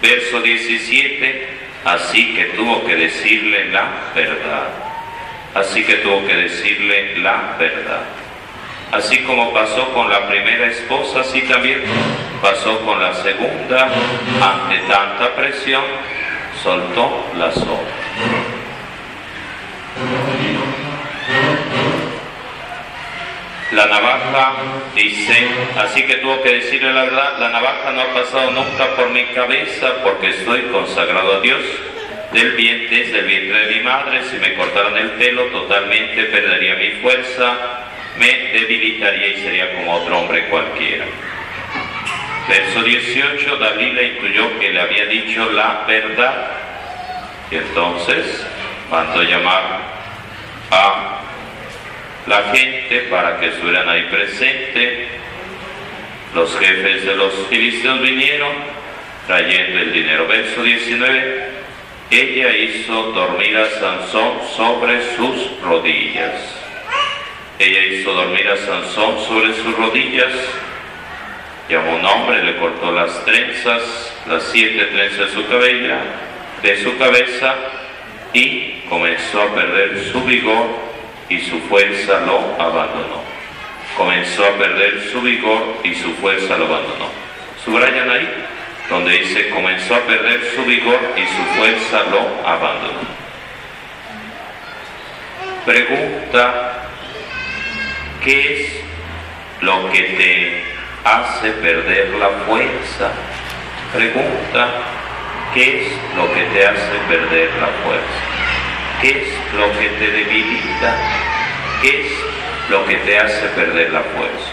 Verso 0.00 0.40
17, 0.40 1.48
así 1.84 2.34
que 2.34 2.44
tuvo 2.56 2.82
que 2.86 2.96
decirle 2.96 3.66
la 3.66 3.90
verdad. 4.14 4.68
Así 5.54 5.84
que 5.84 5.96
tuvo 5.96 6.26
que 6.26 6.34
decirle 6.34 7.18
la 7.18 7.56
verdad. 7.58 8.27
Así 8.92 9.18
como 9.18 9.52
pasó 9.52 9.92
con 9.92 10.08
la 10.08 10.26
primera 10.28 10.66
esposa, 10.66 11.20
así 11.20 11.42
también 11.42 11.82
pasó 12.40 12.80
con 12.80 13.00
la 13.00 13.12
segunda. 13.14 13.88
Ante 14.40 14.78
tanta 14.88 15.34
presión, 15.34 15.84
soltó 16.62 17.26
la 17.36 17.52
soga. 17.52 18.08
La 23.72 23.86
navaja 23.86 24.54
dice, 24.94 25.46
así 25.78 26.02
que 26.04 26.14
tuvo 26.16 26.40
que 26.42 26.54
decirle 26.54 26.90
la 26.90 27.02
verdad, 27.02 27.38
la 27.38 27.50
navaja 27.50 27.92
no 27.92 28.00
ha 28.00 28.14
pasado 28.14 28.50
nunca 28.52 28.86
por 28.96 29.10
mi 29.10 29.26
cabeza 29.26 30.02
porque 30.02 30.30
estoy 30.30 30.62
consagrado 30.72 31.36
a 31.36 31.40
Dios. 31.40 31.60
Del 32.32 32.52
vientre, 32.52 33.04
desde 33.04 33.18
el 33.20 33.26
vientre 33.26 33.66
de 33.66 33.76
mi 33.76 33.84
madre, 33.84 34.22
si 34.30 34.38
me 34.38 34.54
cortaran 34.54 34.96
el 34.96 35.10
pelo 35.12 35.44
totalmente 35.44 36.24
perdería 36.24 36.76
mi 36.76 36.90
fuerza, 37.02 37.87
me 38.18 38.52
debilitaría 38.52 39.28
y 39.28 39.42
sería 39.42 39.74
como 39.74 39.94
otro 39.94 40.18
hombre 40.18 40.48
cualquiera. 40.48 41.04
Verso 42.48 42.82
18, 42.82 43.56
David 43.56 43.92
le 43.92 44.04
incluyó 44.08 44.58
que 44.58 44.70
le 44.70 44.80
había 44.80 45.06
dicho 45.06 45.50
la 45.52 45.84
verdad. 45.86 46.50
Y 47.50 47.56
entonces 47.56 48.46
mandó 48.90 49.22
llamar 49.22 49.80
a 50.70 51.20
la 52.26 52.42
gente 52.54 53.00
para 53.10 53.38
que 53.38 53.48
estuvieran 53.48 53.88
ahí 53.88 54.04
presente. 54.04 55.08
Los 56.34 56.58
jefes 56.58 57.04
de 57.04 57.16
los 57.16 57.32
filisteos 57.48 58.00
vinieron 58.00 58.52
trayendo 59.26 59.80
el 59.80 59.92
dinero. 59.92 60.26
Verso 60.26 60.62
19, 60.62 61.48
ella 62.10 62.56
hizo 62.56 63.12
dormir 63.12 63.58
a 63.58 63.70
Sansón 63.78 64.38
sobre 64.56 65.02
sus 65.16 65.60
rodillas. 65.62 66.57
Ella 67.58 67.84
hizo 67.86 68.12
dormir 68.12 68.48
a 68.48 68.56
Sansón 68.56 69.18
sobre 69.26 69.52
sus 69.54 69.76
rodillas. 69.76 70.32
Llamó 71.68 71.96
un 71.96 72.04
hombre, 72.04 72.44
le 72.44 72.56
cortó 72.56 72.92
las 72.92 73.24
trenzas, 73.24 73.82
las 74.28 74.44
siete 74.44 74.84
trenzas 74.86 75.18
de 75.18 75.34
su 75.34 75.48
cabella, 75.48 75.98
de 76.62 76.82
su 76.82 76.96
cabeza, 76.96 77.56
y 78.32 78.82
comenzó 78.88 79.42
a 79.42 79.54
perder 79.54 80.04
su 80.12 80.22
vigor 80.22 80.66
y 81.28 81.40
su 81.40 81.58
fuerza 81.62 82.20
lo 82.20 82.38
abandonó. 82.62 83.22
Comenzó 83.96 84.44
a 84.44 84.56
perder 84.56 85.02
su 85.10 85.20
vigor 85.20 85.78
y 85.82 85.94
su 85.96 86.12
fuerza 86.14 86.56
lo 86.56 86.66
abandonó. 86.66 87.08
Subrayan 87.64 88.08
ahí, 88.08 88.28
donde 88.88 89.18
dice 89.18 89.50
comenzó 89.50 89.96
a 89.96 90.00
perder 90.00 90.44
su 90.54 90.64
vigor 90.64 91.00
y 91.16 91.26
su 91.26 91.42
fuerza 91.56 92.04
lo 92.10 92.48
abandonó. 92.48 93.18
Pregunta 95.66 96.87
¿Qué 98.28 98.60
es 98.60 98.72
lo 99.62 99.90
que 99.90 100.02
te 100.02 100.62
hace 101.02 101.50
perder 101.50 102.10
la 102.10 102.28
fuerza? 102.46 103.10
Pregunta, 103.94 104.68
¿qué 105.54 105.80
es 105.80 105.92
lo 106.14 106.30
que 106.34 106.42
te 106.52 106.66
hace 106.66 106.98
perder 107.08 107.48
la 107.58 107.68
fuerza? 107.82 109.00
¿Qué 109.00 109.08
es 109.22 109.56
lo 109.56 109.72
que 109.78 109.88
te 109.88 110.10
debilita? 110.10 110.94
¿Qué 111.80 112.02
es 112.02 112.12
lo 112.68 112.84
que 112.84 112.96
te 112.96 113.18
hace 113.18 113.46
perder 113.56 113.92
la 113.94 114.02
fuerza? 114.02 114.52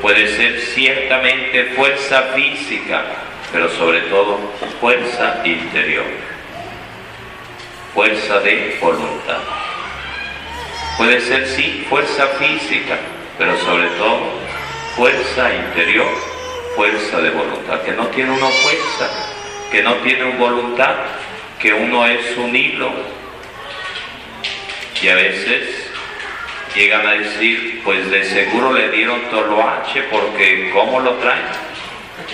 Puede 0.00 0.28
ser 0.28 0.58
ciertamente 0.58 1.74
fuerza 1.76 2.22
física, 2.34 3.04
pero 3.52 3.68
sobre 3.68 4.00
todo 4.08 4.38
fuerza 4.80 5.42
interior, 5.44 6.06
fuerza 7.92 8.40
de 8.40 8.78
voluntad. 8.80 9.42
Puede 10.96 11.20
ser, 11.20 11.46
sí, 11.46 11.84
fuerza 11.90 12.26
física, 12.38 12.96
pero 13.38 13.54
sobre 13.58 13.88
todo 13.98 14.18
fuerza 14.96 15.54
interior, 15.54 16.08
fuerza 16.74 17.20
de 17.20 17.30
voluntad. 17.30 17.82
Que 17.82 17.92
no 17.92 18.06
tiene 18.06 18.30
una 18.30 18.48
fuerza, 18.48 19.10
que 19.70 19.82
no 19.82 19.94
tiene 19.96 20.24
una 20.24 20.38
voluntad, 20.38 20.94
que 21.60 21.74
uno 21.74 22.06
es 22.06 22.34
un 22.38 22.56
hilo. 22.56 22.90
Y 25.02 25.08
a 25.08 25.14
veces 25.16 25.90
llegan 26.74 27.06
a 27.06 27.12
decir, 27.12 27.82
pues 27.84 28.10
de 28.10 28.24
seguro 28.24 28.72
le 28.72 28.90
dieron 28.90 29.20
toloache 29.30 30.02
porque 30.10 30.70
¿cómo 30.72 31.00
lo 31.00 31.12
traen? 31.16 31.44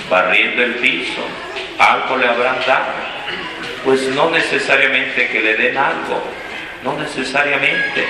Barriendo 0.09 0.63
el 0.63 0.75
piso, 0.75 1.21
algo 1.79 2.17
le 2.17 2.29
habrán 2.29 2.59
dado. 2.65 2.93
Pues 3.85 4.03
no 4.11 4.31
necesariamente 4.31 5.29
que 5.29 5.41
le 5.41 5.55
den 5.57 5.77
algo, 5.77 6.23
no 6.85 6.97
necesariamente 6.97 8.07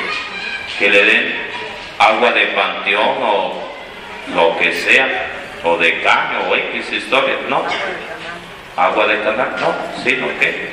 que 0.79 0.91
le 0.91 1.05
den 1.05 1.35
agua 1.99 2.33
de 2.33 2.47
panteón 2.49 3.17
o 3.23 3.73
lo 4.35 4.57
que 4.59 4.73
sea, 4.73 5.31
o 5.65 5.77
de 5.77 6.01
caño 6.03 6.51
o 6.51 6.57
X 6.57 6.93
historia, 6.93 7.37
no. 7.49 7.65
Agua 8.77 9.07
de 9.07 9.21
canal, 9.23 9.55
no, 9.61 10.03
sino 10.03 10.29
que 10.39 10.71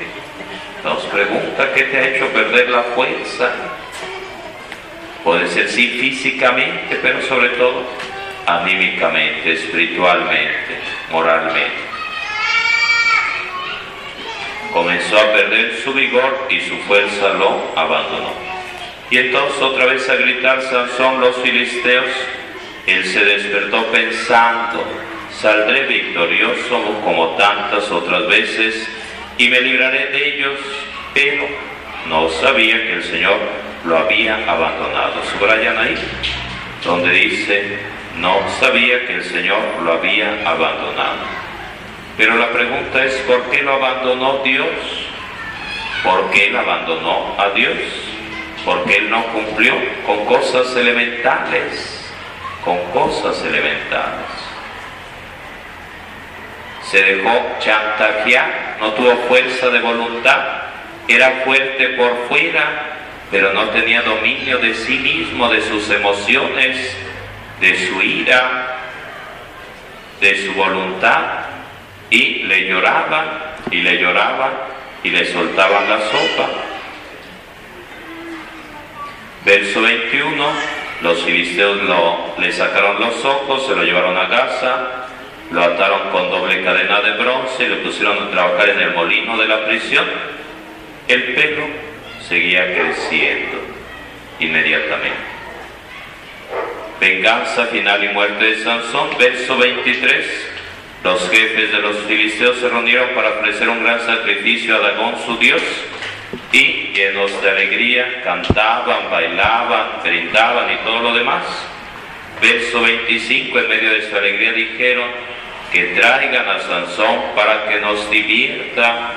nos 0.84 1.04
pregunta 1.06 1.74
qué 1.74 1.84
te 1.84 1.98
ha 1.98 2.08
hecho 2.08 2.28
perder 2.28 2.70
la 2.70 2.84
fuerza. 2.84 3.52
Puede 5.24 5.48
ser 5.48 5.70
sí 5.70 6.00
físicamente, 6.00 6.98
pero 7.02 7.22
sobre 7.24 7.50
todo 7.50 7.84
anímicamente, 8.46 9.52
espiritualmente, 9.52 10.80
moralmente. 11.12 11.90
Comenzó 14.72 15.20
a 15.20 15.34
perder 15.34 15.76
su 15.84 15.94
vigor 15.94 16.48
y 16.50 16.62
su 16.62 16.78
fuerza 16.80 17.30
lo 17.30 17.72
abandonó. 17.76 18.59
Y 19.12 19.18
entonces 19.18 19.62
otra 19.62 19.86
vez 19.86 20.08
a 20.08 20.16
gritar 20.16 20.62
Sansón 20.62 21.20
los 21.20 21.36
filisteos, 21.38 22.06
él 22.86 23.06
se 23.06 23.26
despertó 23.26 23.86
pensando, 23.88 24.84
saldré 25.32 25.86
victorioso 25.88 27.02
como 27.04 27.36
tantas 27.36 27.90
otras 27.92 28.28
veces 28.28 28.88
y 29.38 29.48
me 29.48 29.62
libraré 29.62 30.08
de 30.08 30.36
ellos, 30.36 30.60
pero 31.14 31.48
no 32.08 32.30
sabía 32.30 32.76
que 32.84 32.94
el 32.94 33.04
Señor 33.04 33.40
lo 33.86 33.98
había 33.98 34.36
abandonado. 34.48 35.24
Subrayan 35.32 35.78
ahí, 35.78 35.96
donde 36.84 37.12
dice, 37.12 37.80
no 38.18 38.38
sabía 38.60 39.08
que 39.08 39.16
el 39.16 39.24
Señor 39.24 39.60
lo 39.84 39.94
había 39.94 40.42
abandonado. 40.46 41.40
Pero 42.18 42.36
la 42.36 42.50
pregunta 42.52 43.04
es, 43.06 43.14
¿por 43.20 43.50
qué 43.50 43.64
lo 43.64 43.74
abandonó 43.74 44.44
Dios? 44.44 44.68
¿Por 46.04 46.30
qué 46.32 46.48
él 46.48 46.58
abandonó 46.58 47.36
a 47.40 47.50
Dios? 47.52 47.78
Porque 48.66 48.98
él 48.98 49.10
no 49.10 49.24
cumplió 49.28 49.74
con 50.06 50.26
cosas 50.26 50.76
elementales, 50.76 52.12
con 52.64 52.78
cosas 52.92 53.44
elementales. 53.46 54.26
Se 56.84 57.02
dejó 57.02 57.58
chantajear, 57.60 58.78
no 58.80 58.94
tuvo 58.94 59.16
fuerza 59.28 59.70
de 59.70 59.80
voluntad, 59.80 60.64
era 61.08 61.42
fuerte 61.46 61.90
por 61.90 62.28
fuera, 62.28 62.98
pero 63.32 63.54
no 63.54 63.70
tenía 63.70 64.02
dominio 64.02 64.58
de 64.58 64.74
sí 64.74 64.98
mismo, 64.98 65.50
de 65.50 65.62
sus 65.62 65.90
emociones, 65.90 66.98
de 67.62 67.88
su 67.88 68.02
ira, 68.02 68.78
de 70.20 70.46
su 70.46 70.54
voluntad, 70.54 71.22
y 72.10 72.44
le 72.44 72.68
lloraban 72.68 73.26
y 73.72 73.82
le 73.82 74.00
lloraban 74.02 74.52
y 75.04 75.10
le 75.10 75.26
soltaban 75.26 75.90
la 75.90 76.00
sopa 76.00 76.50
Verso 79.46 79.82
21, 79.82 80.46
los 81.02 81.24
filisteos 81.24 81.80
le 82.38 82.52
sacaron 82.52 83.00
los 83.00 83.24
ojos, 83.24 83.66
se 83.66 83.76
lo 83.76 83.84
llevaron 83.84 84.18
a 84.18 84.28
casa, 84.28 85.08
lo 85.52 85.64
ataron 85.64 86.10
con 86.12 86.30
doble 86.30 86.62
cadena 86.62 87.00
de 87.02 87.12
bronce 87.14 87.64
y 87.64 87.68
lo 87.68 87.78
pusieron 87.84 88.18
a 88.18 88.32
trabajar 88.32 88.70
en 88.70 88.82
el 88.82 88.94
molino 88.94 89.38
de 89.38 89.48
la 89.48 89.66
prisión. 89.66 90.06
El 91.08 91.24
pelo 91.34 91.64
seguía 92.28 92.66
creciendo 92.76 93.58
inmediatamente. 94.40 95.30
Venganza 97.00 97.66
final 97.68 98.04
y 98.04 98.10
muerte 98.10 98.44
de 98.44 98.64
Sansón, 98.64 99.10
verso 99.18 99.58
23. 99.58 100.52
Los 101.02 101.30
jefes 101.30 101.72
de 101.72 101.80
los 101.80 101.98
filisteos 102.00 102.58
se 102.58 102.68
reunieron 102.68 103.10
para 103.16 103.30
ofrecer 103.30 103.70
un 103.70 103.84
gran 103.84 104.06
sacrificio 104.06 104.76
a 104.76 104.80
Dagón, 104.80 105.16
su 105.26 105.38
dios, 105.38 105.62
y 106.52 106.92
llenos 106.94 107.42
de 107.42 107.50
alegría 107.50 108.22
cantaban, 108.24 109.10
bailaban, 109.10 110.02
brindaban 110.04 110.72
y 110.74 110.78
todo 110.78 111.00
lo 111.00 111.14
demás. 111.14 111.44
Verso 112.42 112.82
25, 112.82 113.60
en 113.60 113.68
medio 113.68 113.94
de 113.94 114.10
su 114.10 114.16
alegría 114.16 114.54
dijeron, 114.54 115.10
que 115.72 115.86
traigan 115.96 116.48
a 116.50 116.60
Sansón 116.60 117.36
para 117.36 117.68
que 117.68 117.80
nos 117.80 118.10
divierta, 118.10 119.12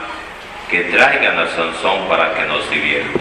que 0.71 0.85
traigan 0.85 1.39
a 1.39 1.49
Sansón 1.49 2.09
para 2.09 2.35
que 2.35 2.45
nos 2.45 2.69
divierta. 2.71 3.21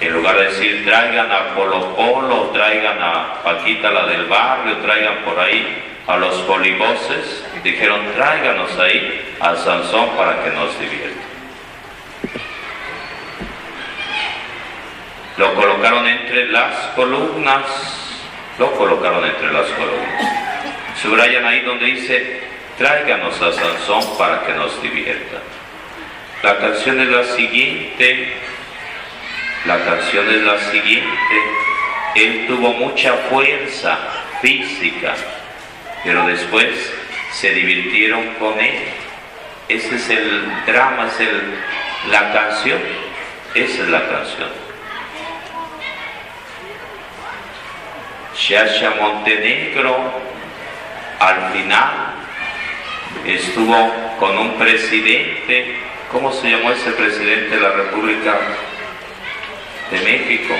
En 0.00 0.12
lugar 0.12 0.36
de 0.36 0.44
decir 0.46 0.84
traigan 0.84 1.30
a 1.30 1.54
Polo 1.54 1.94
Polo, 1.94 2.50
traigan 2.52 3.00
a 3.00 3.42
Paquita 3.42 3.90
la 3.90 4.06
del 4.06 4.26
barrio, 4.26 4.76
traigan 4.78 5.18
por 5.24 5.38
ahí 5.38 5.82
a 6.06 6.16
los 6.16 6.34
polivoces, 6.42 7.44
dijeron 7.62 8.00
tráiganos 8.16 8.76
ahí 8.78 9.34
a 9.40 9.54
Sansón 9.56 10.10
para 10.16 10.42
que 10.42 10.50
nos 10.50 10.78
divierta. 10.78 11.22
Lo 15.38 15.54
colocaron 15.82 16.06
entre 16.06 16.46
las 16.46 16.74
columnas, 16.94 17.64
lo 18.56 18.70
colocaron 18.76 19.24
entre 19.24 19.52
las 19.52 19.66
columnas. 19.70 20.32
Subrayan 21.02 21.44
ahí 21.44 21.62
donde 21.62 21.86
dice, 21.86 22.40
tráiganos 22.78 23.34
a 23.42 23.52
Sansón 23.52 24.16
para 24.16 24.46
que 24.46 24.52
nos 24.52 24.80
divierta. 24.80 25.38
La 26.44 26.56
canción 26.58 27.00
es 27.00 27.08
la 27.08 27.24
siguiente, 27.24 28.32
la 29.66 29.84
canción 29.84 30.30
es 30.30 30.42
la 30.42 30.58
siguiente, 30.70 31.42
él 32.14 32.44
tuvo 32.46 32.74
mucha 32.74 33.14
fuerza 33.28 33.98
física, 34.40 35.14
pero 36.04 36.24
después 36.28 36.94
se 37.32 37.54
divirtieron 37.54 38.34
con 38.34 38.60
él. 38.60 38.84
Ese 39.68 39.96
es 39.96 40.10
el 40.10 40.44
drama, 40.64 41.08
es 41.08 41.18
el, 41.18 41.42
la 42.08 42.32
canción, 42.32 42.78
esa 43.56 43.82
es 43.82 43.88
la 43.88 44.08
canción. 44.08 44.61
Shasha 48.34 48.90
Montenegro 49.00 49.96
al 51.18 51.52
final 51.52 52.14
estuvo 53.26 53.92
con 54.18 54.36
un 54.38 54.54
presidente, 54.54 55.76
¿cómo 56.10 56.32
se 56.32 56.50
llamó 56.50 56.72
ese 56.72 56.92
presidente 56.92 57.56
de 57.56 57.60
la 57.60 57.72
República 57.72 58.38
de 59.90 60.00
México? 60.00 60.54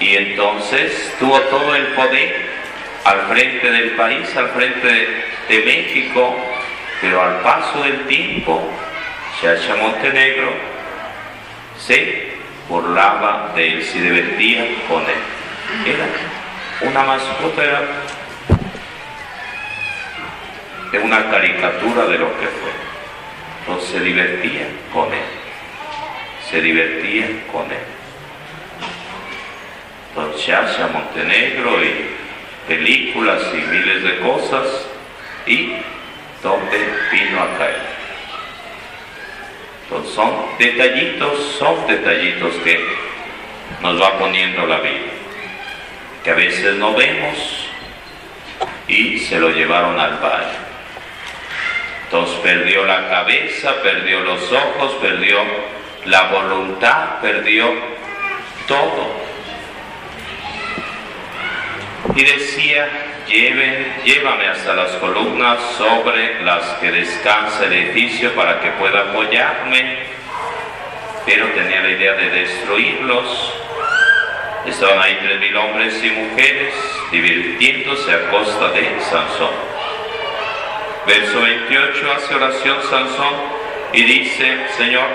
Y 0.00 0.16
entonces 0.16 1.14
tuvo 1.18 1.38
todo 1.42 1.76
el 1.76 1.86
poder 1.88 2.50
al 3.04 3.20
frente 3.28 3.70
del 3.70 3.90
país, 3.92 4.36
al 4.36 4.48
frente 4.50 4.88
de, 4.88 5.32
México, 5.66 6.34
pero 7.00 7.20
al 7.20 7.40
paso 7.40 7.82
del 7.82 8.06
tiempo, 8.06 8.62
Chacha 9.40 9.76
Montenegro 9.76 10.54
se 11.78 12.31
burlaba 12.68 13.52
de 13.54 13.74
él, 13.74 13.82
se 13.84 14.00
divertía 14.00 14.64
con 14.88 15.02
él. 15.02 15.22
Era 15.86 16.06
una 16.82 17.02
mascota, 17.04 17.62
era 17.64 17.80
una 21.02 21.30
caricatura 21.30 22.06
de 22.06 22.18
lo 22.18 22.28
que 22.38 22.46
fue. 22.46 22.72
Entonces 23.60 23.90
se 23.90 24.00
divertía 24.00 24.66
con 24.92 25.12
él, 25.12 25.20
se 26.50 26.60
divertía 26.60 27.26
con 27.52 27.64
él. 27.70 27.86
Don 30.14 30.34
Chacha 30.36 30.88
Montenegro 30.88 31.82
y 31.82 32.10
películas 32.68 33.40
y 33.52 33.70
miles 33.70 34.02
de 34.02 34.18
cosas 34.18 34.66
y 35.46 35.72
donde 36.42 36.78
vino 37.10 37.40
a 37.40 37.58
caer. 37.58 37.91
Son 40.14 40.32
detallitos, 40.58 41.56
son 41.58 41.86
detallitos 41.86 42.54
que 42.64 42.84
nos 43.80 44.00
va 44.00 44.18
poniendo 44.18 44.66
la 44.66 44.78
vida, 44.78 45.12
que 46.24 46.30
a 46.30 46.34
veces 46.34 46.74
no 46.76 46.94
vemos 46.94 47.68
y 48.88 49.18
se 49.18 49.38
lo 49.38 49.50
llevaron 49.50 49.98
al 49.98 50.18
valle. 50.18 50.58
Entonces 52.04 52.36
perdió 52.40 52.84
la 52.84 53.08
cabeza, 53.08 53.74
perdió 53.82 54.20
los 54.20 54.52
ojos, 54.52 54.92
perdió 55.00 55.38
la 56.04 56.24
voluntad, 56.24 57.20
perdió 57.20 57.72
todo 58.66 59.31
y 62.14 62.24
decía, 62.24 62.88
Lleven, 63.28 64.02
llévame 64.04 64.48
hasta 64.48 64.74
las 64.74 64.90
columnas 64.96 65.58
sobre 65.78 66.42
las 66.42 66.64
que 66.80 66.90
descansa 66.90 67.64
el 67.64 67.72
edificio 67.72 68.34
para 68.34 68.60
que 68.60 68.70
pueda 68.72 69.10
apoyarme, 69.10 70.00
pero 71.24 71.46
tenía 71.52 71.80
la 71.82 71.90
idea 71.90 72.12
de 72.14 72.28
destruirlos. 72.28 73.54
Estaban 74.66 75.00
ahí 75.00 75.18
tres 75.22 75.40
mil 75.40 75.56
hombres 75.56 76.04
y 76.04 76.10
mujeres 76.10 76.74
divirtiéndose 77.10 78.12
a 78.12 78.30
costa 78.30 78.68
de 78.72 79.00
Sansón. 79.00 79.54
Verso 81.06 81.40
28 81.40 82.12
hace 82.12 82.34
oración 82.34 82.76
Sansón 82.90 83.34
y 83.92 84.02
dice, 84.02 84.66
Señor, 84.76 85.08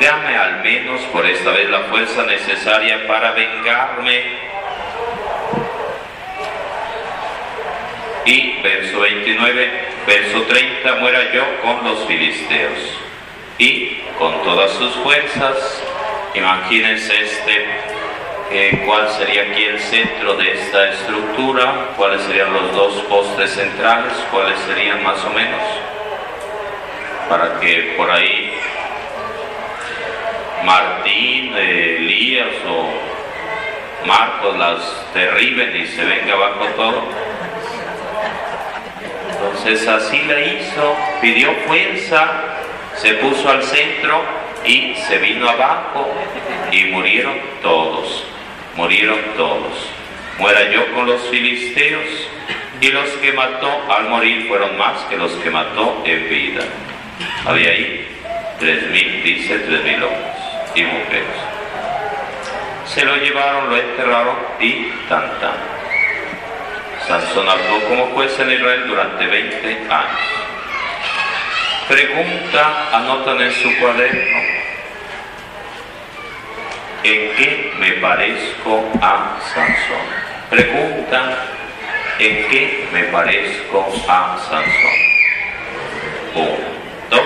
dame 0.00 0.36
al 0.36 0.62
menos 0.62 1.00
por 1.12 1.24
esta 1.24 1.52
vez 1.52 1.70
la 1.70 1.80
fuerza 1.84 2.24
necesaria 2.24 3.06
para 3.06 3.32
vengarme 3.32 4.52
Y 8.24 8.51
verso 8.62 9.00
29, 9.00 9.70
verso 10.06 10.42
30, 10.42 10.94
muera 10.96 11.32
yo 11.32 11.44
con 11.62 11.84
los 11.84 12.06
filisteos. 12.06 12.98
Y 13.58 13.98
con 14.18 14.42
todas 14.42 14.70
sus 14.72 14.94
fuerzas, 14.96 15.82
imagínense 16.34 17.22
este, 17.22 17.66
eh, 18.50 18.82
cuál 18.86 19.10
sería 19.10 19.42
aquí 19.42 19.64
el 19.64 19.78
centro 19.78 20.34
de 20.36 20.52
esta 20.52 20.90
estructura, 20.90 21.90
cuáles 21.96 22.22
serían 22.22 22.52
los 22.52 22.72
dos 22.74 22.94
postes 23.08 23.50
centrales, 23.50 24.12
cuáles 24.30 24.58
serían 24.60 25.02
más 25.02 25.22
o 25.24 25.30
menos, 25.30 25.62
para 27.28 27.60
que 27.60 27.94
por 27.96 28.10
ahí 28.10 28.52
Martín, 30.64 31.56
Elías 31.56 32.54
o 32.68 34.06
Marcos 34.06 34.56
las 34.58 35.14
derriben 35.14 35.76
y 35.76 35.86
se 35.86 36.04
venga 36.04 36.34
abajo 36.34 36.66
todo. 36.76 37.21
Entonces 39.42 39.88
así 39.88 40.22
la 40.22 40.40
hizo, 40.40 40.96
pidió 41.20 41.52
fuerza, 41.66 42.28
se 42.96 43.14
puso 43.14 43.48
al 43.48 43.62
centro 43.62 44.22
y 44.64 44.94
se 44.94 45.18
vino 45.18 45.48
abajo 45.48 46.08
y 46.70 46.84
murieron 46.84 47.34
todos, 47.60 48.24
murieron 48.76 49.18
todos. 49.36 49.90
Muera 50.38 50.70
yo 50.70 50.92
con 50.94 51.06
los 51.06 51.20
filisteos 51.22 52.28
y 52.80 52.88
los 52.88 53.08
que 53.10 53.32
mató 53.32 53.68
al 53.90 54.08
morir 54.08 54.46
fueron 54.48 54.78
más 54.78 54.98
que 55.10 55.16
los 55.16 55.32
que 55.32 55.50
mató 55.50 56.02
en 56.04 56.28
vida. 56.28 56.62
Había 57.44 57.70
ahí 57.70 58.06
tres 58.60 58.88
mil, 58.90 59.22
dice 59.24 59.58
tres 59.58 59.84
mil 59.84 60.02
hombres 60.04 60.36
y 60.74 60.82
mujeres. 60.84 61.26
Se 62.86 63.04
lo 63.04 63.16
llevaron, 63.16 63.70
lo 63.70 63.76
enterraron 63.76 64.36
y 64.60 64.92
tan. 65.08 65.81
Sansón 67.06 67.48
actuó 67.48 67.80
como 67.88 68.06
juez 68.14 68.38
en 68.38 68.52
Israel 68.52 68.84
durante 68.86 69.26
20 69.26 69.68
años. 69.68 70.20
Pregunta, 71.88 72.88
anotan 72.92 73.40
en 73.40 73.52
su 73.52 73.76
cuaderno, 73.78 74.38
¿en 77.02 77.36
qué 77.36 77.72
me 77.78 77.92
parezco 77.92 78.84
a 79.00 79.36
Sansón? 79.52 80.06
Pregunta, 80.48 81.38
¿en 82.18 82.48
qué 82.48 82.88
me 82.92 83.04
parezco 83.04 83.92
a 84.08 84.38
Sansón? 84.48 85.12
Uno. 86.34 86.72
Dos, 87.10 87.20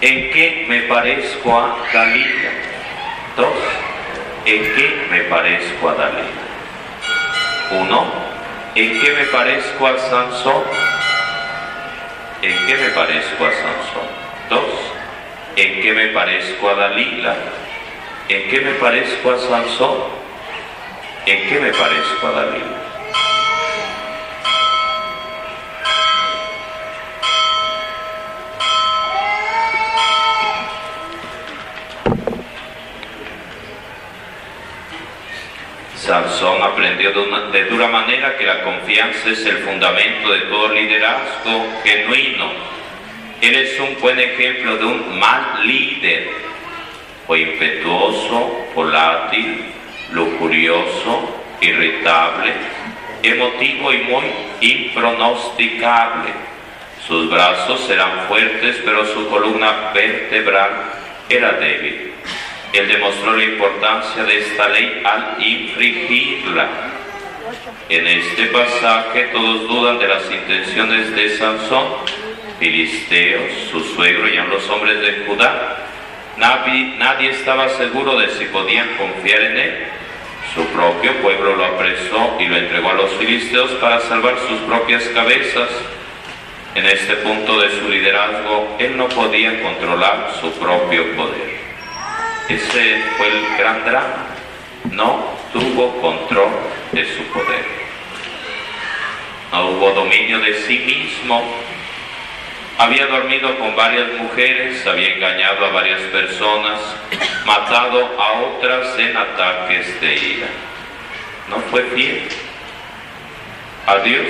¿en 0.00 0.30
qué 0.32 0.64
me 0.68 0.80
parezco 0.82 1.56
a 1.56 1.76
Dalila? 1.92 2.50
Dos, 3.36 3.54
¿en 4.46 4.62
qué 4.74 5.06
me 5.10 5.20
parezco 5.24 5.90
a 5.90 5.94
Dalila? 5.94 6.44
Uno, 7.70 8.23
¿En 8.76 9.00
qué 9.00 9.10
me 9.12 9.24
parezco 9.26 9.86
a 9.86 9.96
Sansón? 9.96 10.64
¿En 12.42 12.66
qué 12.66 12.76
me 12.76 12.88
parezco 12.88 13.44
a 13.44 13.52
Sansón? 13.52 14.08
Dos, 14.50 14.64
¿en 15.54 15.80
qué 15.80 15.92
me 15.92 16.08
parezco 16.08 16.70
a 16.70 16.74
Dalila? 16.74 17.36
¿En 18.28 18.50
qué 18.50 18.60
me 18.62 18.72
parezco 18.72 19.30
a 19.30 19.38
Sansón? 19.38 19.98
¿En 21.24 21.48
qué 21.48 21.60
me 21.60 21.72
parezco 21.72 22.26
a 22.26 22.32
Dalila? 22.32 22.83
De, 37.54 37.64
dura 37.66 37.86
manera 37.86 38.36
que 38.36 38.44
la 38.44 38.64
confianza 38.64 39.30
es 39.30 39.46
el 39.46 39.58
fundamento 39.58 40.32
de 40.32 40.40
todo 40.40 40.72
liderazgo 40.72 41.66
genuino. 41.84 42.50
Él 43.40 43.54
es 43.54 43.78
un 43.78 43.96
buen 44.00 44.18
ejemplo 44.18 44.76
de 44.76 44.84
un 44.84 45.18
mal 45.20 45.64
líder. 45.64 46.30
Fue 47.28 47.40
impetuoso, 47.42 48.66
volátil, 48.74 49.66
lujurioso, 50.10 51.42
irritable, 51.60 52.52
emotivo 53.22 53.92
y 53.92 53.98
muy 53.98 54.24
impronosticable. 54.60 56.32
Sus 57.06 57.30
brazos 57.30 57.88
eran 57.88 58.26
fuertes, 58.26 58.80
pero 58.84 59.06
su 59.06 59.28
columna 59.28 59.92
vertebral 59.94 60.70
era 61.28 61.52
débil. 61.52 62.12
Él 62.72 62.88
demostró 62.88 63.36
la 63.36 63.44
importancia 63.44 64.24
de 64.24 64.38
esta 64.40 64.68
ley 64.70 65.02
al 65.04 65.36
infringirla. 65.38 66.93
En 67.88 68.06
este 68.06 68.46
pasaje 68.46 69.24
todos 69.32 69.68
dudan 69.68 69.98
de 69.98 70.08
las 70.08 70.30
intenciones 70.30 71.14
de 71.14 71.36
Sansón, 71.36 71.86
filisteos, 72.58 73.52
su 73.70 73.80
suegro 73.80 74.28
y 74.28 74.36
los 74.36 74.68
hombres 74.70 75.00
de 75.00 75.24
Judá, 75.26 75.86
nadie 76.36 77.30
estaba 77.30 77.68
seguro 77.68 78.18
de 78.18 78.30
si 78.30 78.46
podían 78.46 78.88
confiar 78.96 79.42
en 79.42 79.56
él. 79.58 79.86
Su 80.54 80.64
propio 80.66 81.12
pueblo 81.20 81.56
lo 81.56 81.64
apresó 81.64 82.36
y 82.38 82.46
lo 82.46 82.56
entregó 82.56 82.90
a 82.90 82.94
los 82.94 83.10
filisteos 83.12 83.70
para 83.72 84.00
salvar 84.00 84.36
sus 84.48 84.60
propias 84.60 85.02
cabezas. 85.08 85.68
En 86.74 86.86
este 86.86 87.14
punto 87.16 87.60
de 87.60 87.70
su 87.70 87.88
liderazgo, 87.88 88.76
él 88.78 88.96
no 88.96 89.08
podía 89.08 89.62
controlar 89.62 90.32
su 90.40 90.52
propio 90.52 91.14
poder. 91.16 91.54
Ese 92.48 93.02
fue 93.16 93.28
el 93.28 93.56
gran 93.58 93.84
drama. 93.84 94.33
No 94.90 95.24
tuvo 95.52 96.00
control 96.00 96.50
de 96.92 97.04
su 97.16 97.22
poder. 97.32 97.64
No 99.52 99.68
hubo 99.68 99.90
dominio 99.90 100.40
de 100.40 100.54
sí 100.62 100.78
mismo. 100.78 101.42
Había 102.76 103.06
dormido 103.06 103.56
con 103.58 103.76
varias 103.76 104.08
mujeres, 104.18 104.84
había 104.86 105.14
engañado 105.14 105.64
a 105.64 105.70
varias 105.70 106.00
personas, 106.02 106.80
matado 107.46 108.20
a 108.20 108.32
otras 108.40 108.98
en 108.98 109.16
ataques 109.16 110.00
de 110.00 110.14
ira. 110.14 110.48
No 111.48 111.60
fue 111.70 111.82
fiel 111.94 112.28
a 113.86 113.98
Dios, 113.98 114.26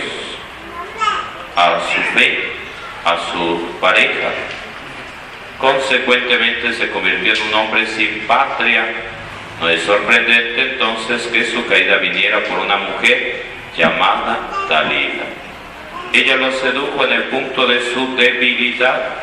a 1.57 1.81
su 1.81 2.01
fe, 2.19 2.53
a 3.05 3.17
su 3.33 3.79
pareja. 3.81 4.31
Consecuentemente 5.59 6.73
se 6.73 6.91
convirtió 6.91 7.33
en 7.33 7.43
un 7.49 7.55
hombre 7.55 7.87
sin 7.87 8.27
patria. 8.27 8.85
No 9.65 9.71
es 9.71 9.81
sorprendente 9.81 10.61
entonces 10.61 11.27
que 11.29 11.47
su 11.47 11.65
caída 11.65 11.97
viniera 11.97 12.45
por 12.45 12.59
una 12.59 12.77
mujer 12.77 13.45
llamada 13.75 14.39
Dalila. 14.69 15.25
Ella 16.13 16.37
lo 16.37 16.53
sedujo 16.53 17.03
en 17.07 17.13
el 17.15 17.23
punto 17.31 17.67
de 17.67 17.81
su 17.95 18.15
debilidad 18.15 19.15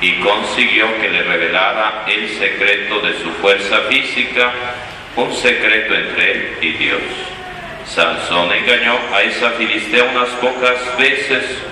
y 0.00 0.12
consiguió 0.20 0.86
que 1.00 1.10
le 1.10 1.24
revelara 1.24 2.04
el 2.06 2.28
secreto 2.28 3.00
de 3.00 3.18
su 3.18 3.32
fuerza 3.42 3.80
física, 3.88 4.52
un 5.16 5.34
secreto 5.34 5.92
entre 5.96 6.30
él 6.30 6.58
y 6.60 6.68
Dios. 6.74 7.02
Sansón 7.84 8.52
engañó 8.52 8.96
a 9.12 9.22
esa 9.22 9.50
filistea 9.50 10.04
unas 10.04 10.28
pocas 10.36 10.96
veces, 10.98 11.64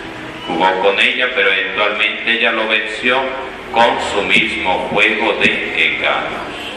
jugó 0.48 0.81
con 0.81 0.98
ella, 0.98 1.28
pero 1.37 1.52
eventualmente 1.52 2.33
ella 2.33 2.50
lo 2.50 2.66
venció 2.66 3.20
con 3.70 3.96
su 4.12 4.22
mismo 4.22 4.88
juego 4.90 5.35
de 5.35 5.87
engaños. 5.87 6.67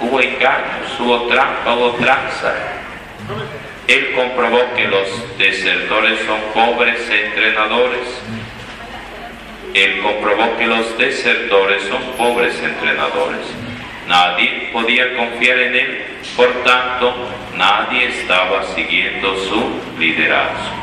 Hubo 0.00 0.20
engaños, 0.20 1.00
hubo 1.00 1.22
trampa, 1.28 1.74
hubo 1.74 1.90
tranza. 1.92 2.54
Él 3.88 4.12
comprobó 4.14 4.60
que 4.74 4.88
los 4.88 5.38
desertores 5.38 6.18
son 6.26 6.40
pobres 6.52 7.08
entrenadores. 7.08 8.06
Él 9.74 10.00
comprobó 10.02 10.56
que 10.56 10.66
los 10.66 10.98
desertores 10.98 11.82
son 11.84 12.02
pobres 12.16 12.60
entrenadores. 12.62 13.46
Nadie 14.08 14.70
podía 14.72 15.16
confiar 15.16 15.58
en 15.58 15.74
él, 15.74 16.04
por 16.36 16.48
tanto, 16.64 17.14
nadie 17.56 18.06
estaba 18.06 18.62
siguiendo 18.74 19.36
su 19.36 19.80
liderazgo. 19.98 20.76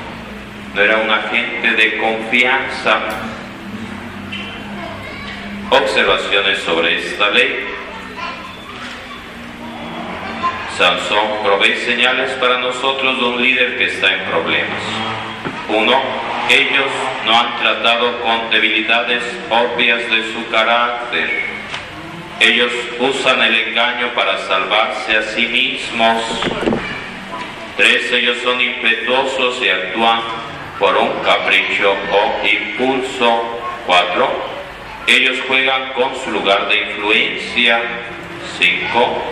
No 0.74 0.82
era 0.82 0.98
un 0.98 1.10
agente 1.10 1.72
de 1.72 1.98
confianza. 1.98 3.00
Observaciones 5.70 6.60
sobre 6.60 7.00
esta 7.00 7.30
ley. 7.30 7.66
Sansón 10.78 11.44
provee 11.44 11.76
señales 11.86 12.32
para 12.40 12.58
nosotros 12.58 13.20
de 13.20 13.26
un 13.26 13.42
líder 13.42 13.78
que 13.78 13.86
está 13.86 14.12
en 14.12 14.26
problemas. 14.26 14.82
Uno, 15.70 16.02
ellos 16.50 16.90
no 17.26 17.40
han 17.40 17.58
tratado 17.60 18.20
con 18.22 18.50
debilidades 18.50 19.24
obvias 19.52 20.00
de 20.10 20.34
su 20.34 20.50
carácter. 20.50 21.44
Ellos 22.40 22.72
usan 23.00 23.42
el 23.44 23.56
engaño 23.68 24.14
para 24.16 24.40
salvarse 24.40 25.16
a 25.16 25.22
sí 25.22 25.46
mismos. 25.46 26.24
Tres, 27.78 28.12
ellos 28.12 28.38
son 28.44 28.60
impetuosos 28.60 29.62
y 29.62 29.70
actúan 29.70 30.22
por 30.80 30.98
un 30.98 31.20
capricho 31.24 31.92
o 31.92 32.48
impulso. 32.48 33.60
Cuatro, 33.86 34.28
ellos 35.06 35.38
juegan 35.48 35.94
con 35.94 36.16
su 36.24 36.32
lugar 36.32 36.68
de 36.68 36.82
influencia. 36.82 37.80
Cinco, 38.58 39.24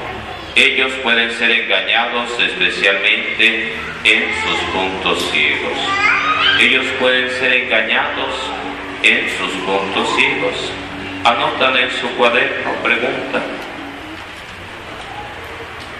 ellos 0.55 0.91
pueden 1.03 1.31
ser 1.31 1.51
engañados 1.51 2.29
especialmente 2.39 3.73
en 4.03 4.23
sus 4.43 4.59
puntos 4.73 5.31
ciegos. 5.31 5.77
Ellos 6.59 6.85
pueden 6.99 7.29
ser 7.29 7.53
engañados 7.53 8.35
en 9.03 9.29
sus 9.37 9.51
puntos 9.63 10.15
ciegos. 10.15 10.71
Anotan 11.23 11.77
en 11.77 11.91
su 11.91 12.09
cuaderno, 12.17 12.71
pregunta, 12.83 13.41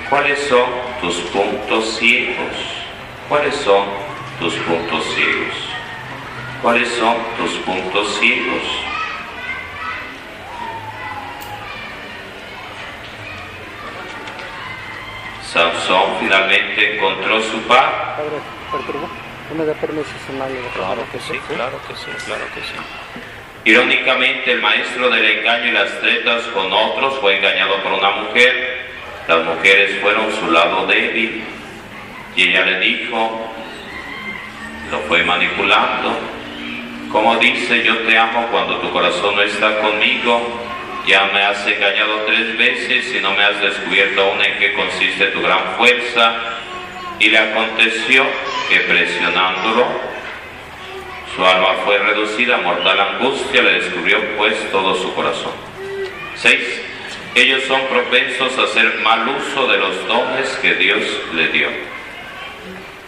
¿cuáles 0.09 0.39
son 0.39 0.65
tus 0.99 1.15
puntos 1.15 1.97
ciegos? 1.97 2.55
¿Cuáles 3.29 3.55
son 3.55 3.85
tus 4.39 4.55
puntos 4.55 5.05
ciegos? 5.15 5.55
¿Cuáles 6.61 6.89
son 6.89 7.15
tus 7.37 7.51
puntos 7.59 8.17
ciegos? 8.19 8.90
Sansón 15.61 16.17
finalmente 16.19 16.95
encontró 16.95 17.39
su 17.43 17.61
paz. 17.67 18.17
¿No 19.49 19.55
me 19.55 19.65
da 19.65 19.73
permiso 19.75 20.09
Claro 20.73 21.03
que 21.11 21.19
sí, 21.19 21.39
claro 21.47 21.79
que 21.87 21.93
sí, 21.93 22.09
claro 22.25 22.45
que 22.55 22.61
sí. 22.61 22.73
Irónicamente, 23.65 24.53
el 24.53 24.61
maestro 24.61 25.09
del 25.11 25.23
engaño 25.23 25.67
y 25.67 25.71
las 25.71 25.99
tretas 25.99 26.41
con 26.47 26.73
otros 26.73 27.19
fue 27.19 27.37
engañado 27.37 27.75
por 27.83 27.93
una 27.93 28.09
mujer. 28.09 28.87
Las 29.27 29.45
mujeres 29.45 29.99
fueron 30.01 30.31
su 30.31 30.49
lado 30.49 30.87
débil 30.87 31.43
y 32.35 32.43
ella 32.43 32.65
le 32.65 32.79
dijo, 32.79 33.53
lo 34.89 34.99
fue 35.01 35.23
manipulando. 35.23 36.17
Como 37.11 37.35
dice, 37.37 37.83
yo 37.83 37.99
te 37.99 38.17
amo 38.17 38.47
cuando 38.49 38.77
tu 38.77 38.89
corazón 38.89 39.35
no 39.35 39.43
está 39.43 39.79
conmigo, 39.79 40.41
ya 41.07 41.29
me 41.33 41.41
has 41.41 41.65
engañado 41.65 42.21
tres 42.27 42.57
veces 42.57 43.15
y 43.15 43.19
no 43.19 43.31
me 43.33 43.43
has 43.43 43.59
descubierto 43.61 44.21
aún 44.21 44.41
en 44.41 44.59
qué 44.59 44.73
consiste 44.73 45.27
tu 45.27 45.41
gran 45.41 45.75
fuerza. 45.77 46.35
Y 47.19 47.29
le 47.29 47.37
aconteció 47.37 48.25
que 48.69 48.79
presionándolo, 48.81 49.85
su 51.35 51.45
alma 51.45 51.75
fue 51.85 51.97
reducida 51.99 52.55
a 52.55 52.61
mortal 52.61 52.99
angustia, 52.99 53.61
le 53.61 53.73
descubrió 53.73 54.19
pues 54.37 54.55
todo 54.71 54.95
su 54.95 55.13
corazón. 55.13 55.53
6. 56.35 56.81
Ellos 57.35 57.63
son 57.63 57.81
propensos 57.87 58.57
a 58.57 58.63
hacer 58.63 58.99
mal 59.03 59.27
uso 59.27 59.67
de 59.67 59.77
los 59.77 60.07
dones 60.07 60.49
que 60.61 60.73
Dios 60.75 61.03
le 61.33 61.47
dio. 61.49 61.69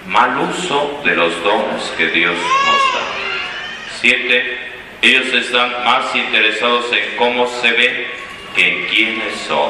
Mal 0.08 0.38
uso 0.40 1.02
de 1.04 1.16
los 1.16 1.44
dones 1.44 1.84
que 1.98 2.08
Dios 2.08 2.36
nos 2.36 2.94
da. 2.94 3.02
7. 4.00 4.73
Ellos 5.04 5.34
están 5.34 5.84
más 5.84 6.16
interesados 6.16 6.86
en 6.94 7.18
cómo 7.18 7.46
se 7.46 7.74
ven 7.74 8.08
que 8.56 8.70
en 8.70 8.86
quiénes 8.86 9.36
son. 9.50 9.70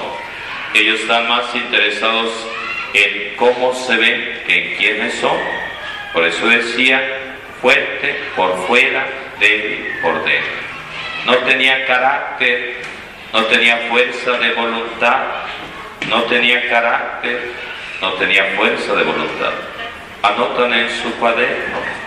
Ellos 0.76 1.00
están 1.00 1.28
más 1.28 1.56
interesados 1.56 2.32
en 2.94 3.36
cómo 3.36 3.74
se 3.74 3.98
ven 3.98 4.44
que 4.46 4.56
en 4.56 4.78
quiénes 4.78 5.16
son. 5.16 5.36
Por 6.14 6.24
eso 6.24 6.46
decía, 6.46 7.02
fuerte 7.64 8.16
por 8.36 8.68
fuera, 8.68 9.08
débil 9.40 9.96
por 10.04 10.24
dentro. 10.24 10.52
No 11.26 11.36
tenía 11.40 11.84
carácter, 11.88 12.76
no 13.34 13.44
tenía 13.46 13.78
fuerza 13.90 14.34
de 14.34 14.54
voluntad, 14.54 15.24
no 16.10 16.22
tenía 16.26 16.70
carácter, 16.70 17.42
no 18.02 18.14
tenía 18.14 18.54
fuerza 18.56 18.94
de 18.94 19.04
voluntad. 19.04 19.54
Anotan 20.22 20.74
en 20.76 20.90
su 21.02 21.12
cuaderno. 21.16 22.03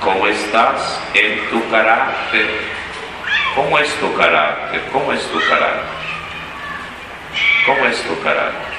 ¿Cómo 0.00 0.26
estás 0.26 0.98
en 1.14 1.50
tu 1.50 1.70
carácter? 1.70 2.48
¿Cómo 3.54 3.78
es 3.78 3.94
tu 3.96 4.14
carácter? 4.14 4.82
¿Cómo 4.92 5.12
es 5.12 5.22
tu 5.30 5.38
carácter? 5.40 6.00
¿Cómo 7.66 7.86
es 7.86 8.02
tu 8.02 8.22
carácter? 8.22 8.70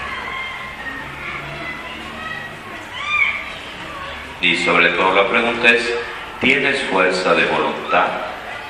Y 4.41 4.57
sobre 4.57 4.89
todo 4.89 5.13
la 5.13 5.29
pregunta 5.29 5.69
es, 5.69 5.93
¿tienes 6.39 6.81
fuerza 6.85 7.35
de 7.35 7.45
voluntad? 7.45 8.07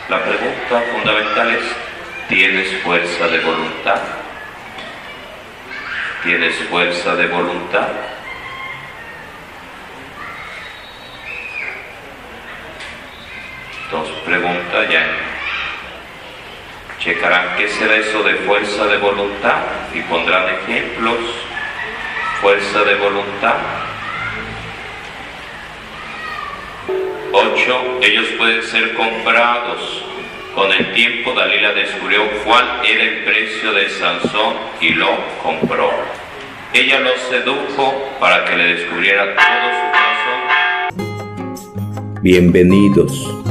La 0.09 0.21
pregunta 0.21 0.83
fundamental 0.91 1.51
es, 1.51 1.63
¿tienes 2.27 2.81
fuerza 2.83 3.27
de 3.29 3.39
voluntad? 3.39 4.01
¿Tienes 6.23 6.55
fuerza 6.69 7.15
de 7.15 7.27
voluntad? 7.27 7.87
Dos 13.89 14.09
Checarán 16.99 17.55
qué 17.55 17.67
será 17.67 17.95
eso 17.97 18.23
de 18.23 18.33
fuerza 18.35 18.85
de 18.85 18.97
voluntad 18.97 19.61
y 19.93 20.01
pondrán 20.01 20.45
ejemplos. 20.49 21.17
Fuerza 22.41 22.83
de 22.83 22.95
voluntad. 22.95 23.55
Ocho, 27.31 27.99
ellos 28.01 28.25
pueden 28.37 28.63
ser 28.63 28.93
comprados. 28.95 30.03
Con 30.55 30.71
el 30.71 30.93
tiempo 30.93 31.33
Dalila 31.33 31.73
descubrió 31.73 32.27
cuál 32.43 32.81
era 32.83 33.03
el 33.03 33.23
precio 33.23 33.73
de 33.73 33.89
Sansón 33.89 34.55
y 34.79 34.89
lo 34.89 35.09
compró. 35.41 35.91
Ella 36.73 36.99
lo 36.99 37.15
sedujo 37.29 38.09
para 38.19 38.45
que 38.45 38.55
le 38.55 38.75
descubriera 38.75 39.35
todo 39.35 39.45
su 39.77 39.91
corazón. 40.97 42.21
Bienvenidos 42.21 43.50